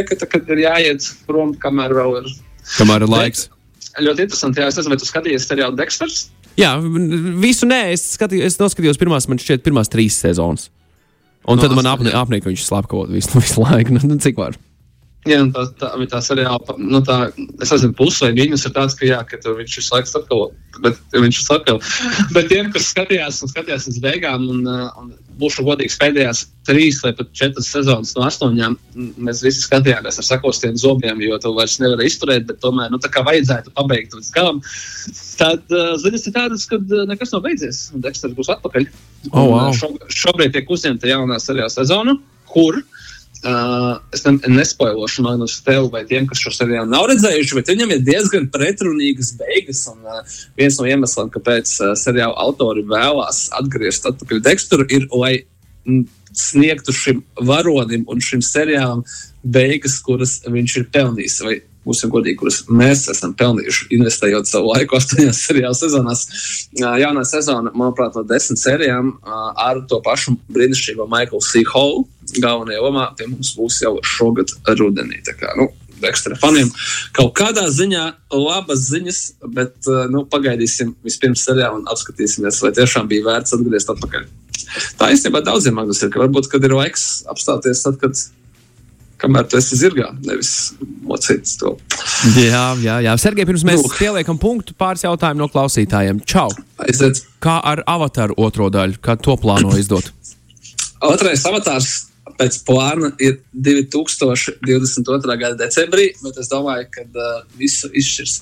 ka 0.02 0.18
tā, 0.18 0.28
kad 0.30 0.50
ir 0.54 0.64
jāiet 0.66 1.06
prom, 1.28 1.54
kamēr 1.62 1.94
vēl 1.96 2.18
ir. 2.22 2.32
Kamēr 2.76 3.06
ir 3.06 3.12
laiks. 3.14 3.46
Ļoti 3.98 4.26
interesanti, 4.28 4.60
jā, 4.62 4.68
es 4.70 4.76
nezinu, 4.78 4.94
vai 4.94 5.00
tu 5.00 5.08
skatījies 5.08 5.46
seriālu 5.48 5.78
Dexters? 5.78 6.26
Jā, 6.58 6.72
visu 7.38 7.66
nē, 7.70 7.80
es, 7.94 8.04
skatī, 8.16 8.40
es 8.46 8.58
noskatījos 8.58 8.98
pirmās, 8.98 9.26
man 9.30 9.38
šķiet, 9.38 9.62
pirmās 9.66 9.90
trīs 9.90 10.18
sezonas. 10.18 10.68
Un 11.48 11.56
No 11.56 11.64
tad 11.64 11.72
man 11.78 11.86
apnika, 11.88 12.18
apnika 12.18 12.44
ka 12.46 12.52
viņš 12.52 12.64
slapkavot 12.66 13.12
visu, 13.14 13.38
visu 13.44 13.62
laiku. 13.62 13.94
Nu, 13.94 14.02
nu, 14.10 14.18
cik 14.22 14.38
var? 14.40 14.58
Jā, 15.26 15.40
tā, 15.50 15.64
tā, 15.80 15.88
tā 16.12 16.18
seriāla, 16.22 16.74
nu 16.78 17.00
tā, 17.02 17.16
es 17.58 17.72
nezinu, 17.74 17.94
pusi 17.98 18.22
vai 18.22 18.30
mīnus 18.36 18.64
ir 18.68 18.72
tāds, 18.76 18.94
ka, 18.96 19.02
jā, 19.08 19.18
ka 19.26 19.40
viņš 19.42 19.78
visu 19.80 19.94
laiku 19.94 20.10
sakalo, 20.12 20.44
bet 20.84 21.00
viņš 21.10 21.40
sakalo. 21.42 21.80
bet 22.36 22.46
tiem, 22.52 22.68
kas 22.72 22.92
skatījās 22.92 23.40
un 23.42 23.50
skatījās 23.50 23.88
līdz 23.88 23.98
beigām, 24.04 24.46
un, 24.54 24.62
un 24.68 25.08
būšu 25.42 25.64
godīgs, 25.66 25.98
pēdējās 25.98 26.44
trīs 26.68 27.00
vai 27.02 27.12
pat 27.18 27.32
četras 27.36 27.66
sezonas 27.74 28.14
no 28.14 28.24
astoņām, 28.28 28.76
mēs 29.26 29.42
visi 29.42 29.64
skatījāmies 29.66 30.20
ar 30.22 30.28
sakostiem 30.28 30.78
zobiem, 30.78 31.18
jo 31.26 31.40
to 31.42 31.52
vairs 31.56 31.80
nevar 31.82 32.04
izturēt, 32.06 32.46
bet 32.46 32.62
tomēr, 32.62 32.92
nu 32.94 33.02
tā 33.02 33.10
kā 33.12 33.24
vajadzētu 33.26 33.74
pabeigt 33.74 34.14
līdz 34.14 34.30
galam, 34.36 34.62
tad 35.40 35.66
uh, 35.74 35.96
ziņas 35.98 36.30
ir 36.30 36.36
tādas, 36.38 36.68
ka 36.70 36.78
uh, 36.78 37.02
nekas 37.10 37.34
nav 37.34 37.42
beidzies, 37.46 37.88
un 37.92 38.06
Dexter 38.06 38.32
būs 38.38 38.54
atpakaļ. 38.54 38.86
Oh, 39.32 39.50
wow. 39.50 39.66
un, 39.66 39.74
uh, 39.74 39.76
šo, 39.76 39.92
šobrīd 40.22 40.54
tiek 40.54 40.70
uzņemta 40.70 41.10
jaunā 41.10 41.42
seriāla 41.42 41.74
sezona, 41.74 42.16
kur 42.48 42.80
uh, 42.80 43.04
Uh, 43.38 44.00
es 44.10 44.24
ne, 44.26 44.32
nespoilošu 44.50 45.22
Magnus 45.22 45.60
tev 45.62 45.92
vai 45.92 46.00
tiem, 46.08 46.24
kas 46.26 46.40
šo 46.42 46.50
seriālu 46.56 46.90
nav 46.90 47.04
redzējuši, 47.06 47.54
bet 47.54 47.70
viņam 47.70 47.92
ir 47.94 48.00
diezgan 48.02 48.48
pretrunīgas 48.50 49.30
beigas. 49.38 49.84
Un, 49.92 50.00
uh, 50.02 50.38
viens 50.58 50.78
no 50.80 50.88
iemesliem, 50.90 51.30
kāpēc 51.36 51.70
uh, 51.78 51.92
seriāla 51.98 52.34
autori 52.42 52.82
vēlās 52.88 53.44
atgriezties 53.60 54.10
atpakaļ 54.10 54.42
teksturu, 54.48 54.88
ir, 54.90 55.06
lai 55.14 55.36
sniegtu 56.34 56.92
šim 56.92 57.22
varonim 57.46 58.04
un 58.10 58.20
šim 58.22 58.42
seriālam 58.44 59.04
beigas, 59.42 60.00
kuras 60.04 60.40
viņš 60.46 60.76
ir 60.80 60.88
pelnījis. 60.94 61.38
Vai 61.46 61.56
būsim 61.88 62.12
godīgi, 62.12 62.38
kuras 62.42 62.60
mēs 62.68 63.06
esam 63.12 63.34
pelnījuši, 63.38 63.88
investējot 63.96 64.50
savu 64.50 64.74
laiku 64.74 64.98
astoņās 64.98 65.42
seriāla 65.48 65.78
sezonās. 65.78 66.26
Jaunā 66.78 67.24
sezona, 67.28 67.72
manuprāt, 67.74 68.16
no 68.18 68.24
desmit 68.28 68.62
sērijām 68.62 69.16
ar 69.24 69.82
to 69.90 70.00
pašu 70.04 70.36
brīnišķīgo 70.52 71.08
Michaelu 71.10 71.42
C. 71.44 71.64
Hall 71.72 72.06
galvenajā 72.36 72.84
lomā 72.84 73.10
pie 73.18 73.28
mums 73.30 73.54
būs 73.56 73.82
jau 73.84 73.96
šogad 74.04 74.52
rudenī. 74.78 75.22
Kā, 75.28 75.54
nu, 75.58 75.70
Ekstra 76.06 76.36
faniem. 76.38 76.68
Kaut 77.16 77.32
kādā 77.38 77.64
ziņā 77.74 78.04
labas 78.30 78.84
ziņas, 78.86 79.20
bet 79.54 79.88
nu, 80.12 80.22
pagaidīsim 80.30 80.92
vispirms 81.06 81.42
seriālu 81.48 81.80
un 81.80 81.88
apskatīsimies, 81.90 82.60
vai 82.62 82.70
tiešām 82.76 83.08
bija 83.10 83.26
vērts 83.26 83.56
atgriezties 83.56 83.96
atpakaļ. 83.96 84.28
Tā 85.00 85.08
īstenībā 85.14 85.42
daudziem 85.46 85.74
magnus 85.78 86.02
ir, 86.04 86.12
ka 86.14 86.22
varbūt, 86.22 86.50
kad 86.52 86.64
ir 86.66 86.76
laiks 86.76 87.08
apstāties, 87.32 87.82
tad, 87.86 87.98
kad 88.02 88.20
kamēr 89.18 89.48
tu 89.50 89.58
esi 89.58 89.78
zirgā, 89.78 90.10
nevis 90.24 90.52
mocīts 91.06 91.56
to. 91.60 91.74
Jā, 92.38 92.72
jā, 92.82 92.98
jā. 93.04 93.14
Sergei, 93.20 93.46
pirms 93.48 93.64
mēs 93.66 93.82
nu. 93.84 93.92
pieliekam 93.98 94.38
punktu, 94.40 94.76
pāris 94.78 95.04
jautājumu 95.06 95.44
no 95.44 95.48
klausītājiem. 95.52 96.22
Čau! 96.28 96.48
Aiziet! 96.84 97.24
Kā 97.42 97.58
ar 97.72 97.82
avataru 97.88 98.38
otro 98.38 98.68
daļu? 98.74 99.00
Kā 99.04 99.18
to 99.20 99.36
plāno 99.40 99.74
izdot? 99.78 100.12
Otrais 101.06 101.44
avatārs 101.46 101.92
pēc 102.38 102.60
plāna 102.66 103.10
ir 103.22 103.40
2022. 103.54 105.38
gada 105.40 105.56
decembrī, 105.58 106.10
bet 106.22 106.38
es 106.42 106.50
domāju, 106.50 106.86
ka 106.94 107.06
uh, 107.06 107.40
visu 107.58 107.90
izšķirs 107.90 108.36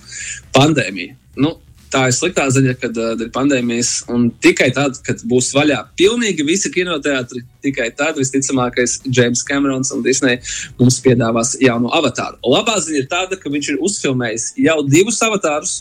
pandēmija. 0.56 1.16
Nu, 1.40 1.56
tā 1.96 2.04
ir 2.10 2.14
sliktā 2.16 2.46
ziņa, 2.52 2.76
kad 2.80 3.00
uh, 3.00 3.14
ir 3.24 3.32
pandēmijas. 3.34 3.92
Un 4.12 4.28
tikai 4.44 4.68
tad, 4.76 5.00
kad 5.06 5.22
būs 5.28 5.52
vaļā 5.56 5.80
pilnīgi 5.98 6.44
visi 6.46 6.70
kinoteātri, 6.74 7.42
tikai 7.64 7.88
tad 7.96 8.20
visticamākais 8.20 9.00
James 9.08 9.44
Camerons 9.46 9.92
un 9.96 10.04
Disney 10.04 10.40
mums 10.80 11.00
piedāvās 11.04 11.56
jaunu 11.62 11.92
avatāru. 11.96 12.38
Labā 12.44 12.78
ziņa 12.84 13.02
ir 13.02 13.10
tāda, 13.12 13.40
ka 13.40 13.52
viņš 13.52 13.72
ir 13.72 13.84
uzfilmējis 13.88 14.50
jau 14.66 14.80
divus 14.86 15.22
avatārus 15.24 15.78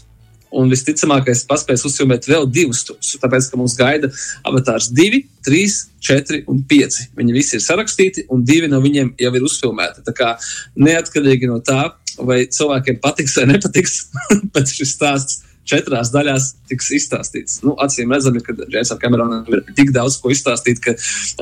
un 0.56 0.69
visticamākais 0.71 1.43
paspēs 1.49 1.84
uzfilmēt 1.89 2.30
vēl 2.30 2.45
divus 2.47 2.86
stūrus. 2.86 3.15
Tāpēc, 3.19 3.49
ka 3.51 3.60
mums 3.60 3.75
gaida 3.75 4.08
avatārs 4.47 4.88
2, 4.95 5.19
3, 5.47 5.63
4 6.10 6.43
un 6.51 6.62
5. 6.69 6.99
Viņi 7.19 7.36
visi 7.36 7.58
ir 7.58 7.65
sarakstīti, 7.65 8.28
un 8.32 8.45
divi 8.47 8.69
no 8.71 8.80
viņiem 8.84 9.15
jau 9.19 9.34
ir 9.36 9.47
uzfilmēti. 9.49 10.06
Tā 10.06 10.15
kā 10.15 10.32
neatkarīgi 10.80 11.51
no 11.51 11.60
tā, 11.65 11.89
vai 12.23 12.45
cilvēkiem 12.47 13.01
patiks 13.04 13.36
vai 13.41 13.49
nepatiks, 13.51 13.97
bet 14.56 14.71
šis 14.71 14.95
stāsts 14.95 15.43
četrās 15.65 16.12
daļās 16.13 16.51
tiks 16.69 16.91
izstāstīts. 16.99 17.60
Nu, 17.65 17.73
acīm 17.82 18.13
redzami, 18.13 18.41
ka 18.45 18.56
Džeimsam 18.62 18.99
Kameronam 19.01 19.47
ir 19.49 19.63
tik 19.78 19.91
daudz 19.95 20.19
ko 20.21 20.32
izstāstīt, 20.34 20.82
ka 20.84 20.93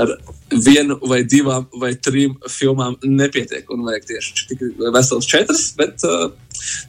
ar 0.04 0.16
vienu 0.54 0.98
vai 1.10 1.22
divām 1.28 1.68
vai 1.80 1.94
trim 1.96 2.38
filmām 2.52 2.96
nepietiek. 3.04 3.68
Un 3.74 3.84
vajag 3.88 4.08
tieši 4.12 4.48
tik 4.52 4.64
vesels 4.94 5.28
četras, 5.30 5.66
bet 5.80 6.06
uh, 6.08 6.30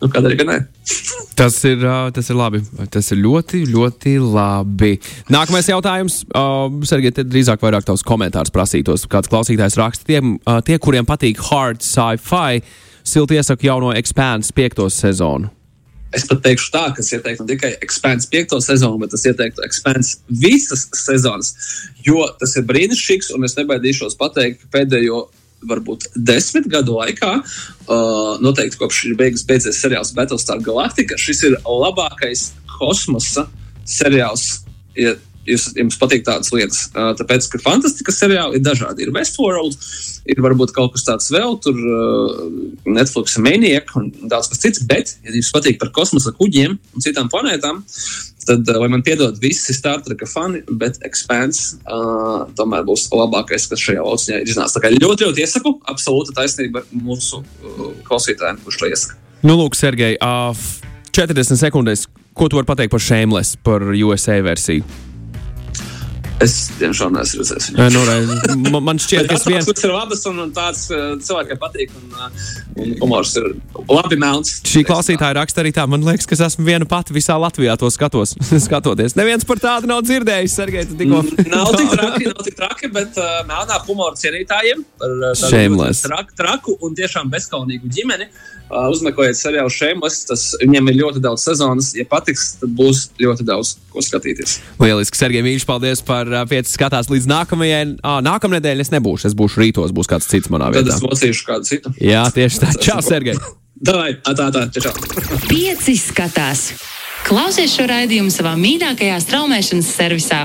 nu, 0.03 0.11
kādēļ 0.13 0.37
gan 0.41 0.53
ne? 0.53 0.59
tas, 1.41 1.59
ir, 1.69 1.83
uh, 1.83 2.09
tas 2.15 2.31
ir 2.31 2.39
labi. 2.39 2.63
Tas 2.95 3.11
ir 3.15 3.21
ļoti, 3.25 3.65
ļoti 3.73 4.17
labi. 4.23 4.95
Nākamais 5.33 5.71
jautājums. 5.71 6.23
Uh, 6.31 6.69
Sergei, 6.89 7.15
te 7.15 7.27
drīzāk 7.27 7.63
vairāk 7.65 7.87
tavs 7.89 8.07
komentārs 8.07 8.55
prasītos. 8.55 9.09
Kāds 9.11 9.31
klausītājs 9.33 9.79
raksta, 9.81 10.09
tie, 10.13 10.23
uh, 10.23 10.61
tie 10.65 10.79
kuriem 10.83 11.09
patīk 11.09 11.43
hard 11.51 11.83
sci-fi, 11.85 12.63
silti 13.05 13.41
iesaku 13.41 13.71
jauno 13.71 13.93
Expanse 13.97 14.55
piekto 14.55 14.89
sezonu. 14.93 15.54
Es 16.15 16.27
pat 16.29 16.43
teikšu 16.45 16.71
tā, 16.75 16.85
ka 16.95 17.03
es 17.03 17.13
ieteiktu 17.13 17.45
ne 17.45 17.55
tikai 17.55 17.73
Expanse 17.85 18.29
piekto 18.31 18.61
sezonu, 18.63 19.01
bet 19.03 19.15
es 19.17 19.25
ieteiktu 19.27 19.65
Expanse 19.67 20.21
visas 20.29 20.87
sezonas, 20.99 21.55
jo 22.07 22.23
tas 22.41 22.55
ir 22.59 22.67
brīnišķīgs, 22.69 23.33
un 23.35 23.49
es 23.49 23.57
nebaidīšos 23.59 24.19
pateikt, 24.21 24.63
ka 24.63 24.79
pēdējo 24.79 25.25
varbūt 25.69 26.11
desmit 26.29 26.69
gadu 26.71 26.99
laikā, 26.99 27.35
uh, 27.41 28.35
noteikti 28.45 28.81
kopš 28.81 29.05
ir 29.09 29.19
beigas 29.21 29.45
beidzies 29.49 29.81
seriāls 29.81 30.13
Battlestar 30.17 30.61
Galactica, 30.65 31.19
šis 31.21 31.45
ir 31.49 31.57
labākais 31.65 32.51
kosmosa 32.77 33.49
seriāls. 33.89 34.61
Ja 34.99 35.17
jūs, 35.49 35.69
jums 35.79 35.97
patīk 36.01 36.25
tādas 36.27 36.53
lietas. 36.55 36.85
Uh, 36.93 37.13
tāpēc, 37.19 37.47
ka 37.53 37.61
fantastikas 37.63 38.19
seriāli 38.21 38.59
ir 38.59 38.65
dažādi. 38.65 39.07
Ir 39.07 39.15
Westworld, 39.15 39.77
ir 40.31 40.43
varbūt 40.45 40.75
kaut 40.77 40.95
kas 40.95 41.07
tāds 41.07 41.31
vēl, 41.35 41.57
tur 41.65 41.79
uh, 41.79 42.45
Netflix 42.89 43.37
Maniac 43.43 43.93
un 43.99 44.11
daudz 44.31 44.51
kas 44.53 44.63
cits. 44.65 44.85
Bet, 44.89 45.17
ja 45.25 45.35
jums 45.35 45.53
patīk 45.55 45.81
par 45.83 45.93
kosmosa 45.97 46.35
kuģiem 46.37 46.77
un 46.77 47.05
citām 47.05 47.31
planētām, 47.33 47.83
tad, 48.49 48.65
uh, 48.69 48.81
lai 48.83 48.91
man 48.93 49.05
piedod 49.07 49.39
visi 49.43 49.77
Star 49.77 50.03
Trek 50.05 50.27
fani, 50.31 50.63
bet 50.81 51.01
Expanse 51.07 51.81
uh, 51.85 52.45
tomēr 52.59 52.87
būs 52.89 53.09
labākais, 53.13 53.69
kas 53.71 53.85
šajā 53.85 54.05
lauciņā 54.05 54.41
ir 54.41 54.55
iznācis. 54.55 54.79
Tā 54.79 54.85
kā 54.85 54.93
ļoti, 54.97 55.29
ļoti 55.29 55.45
iesaku, 55.45 55.77
absolūta 55.91 56.37
taisnība 56.41 56.85
mūsu 56.95 57.43
uh, 57.45 57.93
klausītājiem, 58.09 58.63
kurš 58.65 58.83
to 58.83 58.91
iesaka. 58.93 59.21
Nu, 59.45 59.59
lūk, 59.61 59.77
Sergei, 59.77 60.17
uh, 60.25 60.57
40 61.15 61.61
sekundēs, 61.61 62.09
ko 62.35 62.49
tu 62.49 62.59
vari 62.59 62.67
pateikt 62.67 62.95
par 62.95 63.03
Shameless, 63.03 63.59
par 63.63 63.85
USA 63.93 64.41
versiju? 64.43 65.04
Es 66.45 66.55
diemžēl 66.79 67.13
neesmu 67.15 67.41
redzējis. 67.41 67.69
Nu, 67.75 68.71
man, 68.75 68.83
man 68.91 69.01
šķiet, 69.01 69.29
ka 69.29 69.39
tas 69.39 69.47
viens... 69.51 69.69
ir 69.71 69.93
labs 69.95 70.25
un, 70.29 70.41
tāds 70.55 70.83
uh, 70.93 71.15
cilvēkiem 71.25 71.61
patīk. 71.61 71.95
Un, 72.01 72.17
uh, 72.19 72.49
un 72.85 72.95
humors 73.01 73.35
ir 73.41 73.49
labi 73.89 74.19
melns. 74.21 74.59
Šī 74.69 74.85
klausītāja 74.89 75.39
raksta 75.39 75.63
arī 75.65 75.73
tā, 75.77 75.87
man 75.91 76.05
liekas, 76.05 76.29
ka 76.29 76.37
es 76.37 76.45
esmu 76.49 76.67
viena 76.69 76.89
pati 76.89 77.17
visā 77.17 77.37
Latvijā 77.41 77.77
to 77.81 77.91
skatos. 77.95 78.35
skatoties. 78.67 79.17
Neviens 79.19 79.47
par 79.49 79.63
tādu 79.63 79.91
nav 79.91 80.03
dzirdējis, 80.07 80.57
Sergei. 80.59 80.85
Tikko... 80.91 81.23
nav 81.49 81.73
tik 81.79 81.95
traki, 81.95 82.29
nav 82.31 82.43
tik 82.47 82.59
traki, 82.59 82.91
bet 82.95 83.21
uh, 83.21 83.41
melnā 83.49 83.81
humora 83.89 84.19
cienītājiem 84.21 84.85
par 85.01 85.17
uh, 85.31 85.87
traku, 86.05 86.37
traku 86.39 86.77
un 86.85 86.99
tiešām 86.99 87.33
bezkaunīgu 87.33 87.89
ģimeni. 87.95 88.29
Uh, 88.65 88.89
uzmeklējiet 88.91 89.37
seriālu 89.39 89.73
Shameless, 89.73 90.25
tas 90.29 90.45
viņiem 90.63 90.89
ir 90.91 91.01
ļoti 91.03 91.21
daudz 91.25 91.45
sezonas. 91.47 91.93
Ja 91.97 92.07
patiks, 92.09 92.55
tad 92.63 92.73
būs 92.77 93.07
ļoti 93.21 93.45
daudz 93.47 93.75
ko 93.93 94.03
skatīties. 94.03 94.57
Lieliski, 94.83 95.21
Sergei 95.21 95.45
Mīļš, 95.45 95.67
paldies 95.69 96.03
par 96.05 96.31
uh, 96.37 96.47
pieci 96.51 96.73
skatās 96.75 97.11
līdz 97.13 97.29
nākamajai. 97.31 97.83
Ah, 98.05 98.21
nākamnedēļ 98.25 98.85
es 98.85 98.93
nebūšu, 98.95 99.31
es 99.31 99.37
būšu 99.39 99.63
rītos, 99.63 99.95
būs 99.97 100.11
kāds 100.11 100.29
cits 100.31 100.51
manā 100.53 100.71
vietā. 100.75 100.89
Tad 100.89 100.97
es 100.97 101.05
mocīšu 101.05 101.47
kādu 101.49 101.69
citu. 101.69 101.95
Jā, 102.03 102.27
tieši 102.35 102.65
tā. 102.65 102.73
Čau, 102.83 102.99
Sergei! 103.11 103.39
Davai, 103.85 104.15
tā, 104.23 104.49
tā, 104.55 104.67
čau. 104.79 104.93
Pieci 105.51 105.97
skatās. 105.99 106.69
Klausies 107.25 107.73
šo 107.75 107.89
raidījumu 107.89 108.31
savā 108.33 108.53
mīļākajā 108.61 109.17
straumēšanas 109.25 109.91
servisā. 109.97 110.45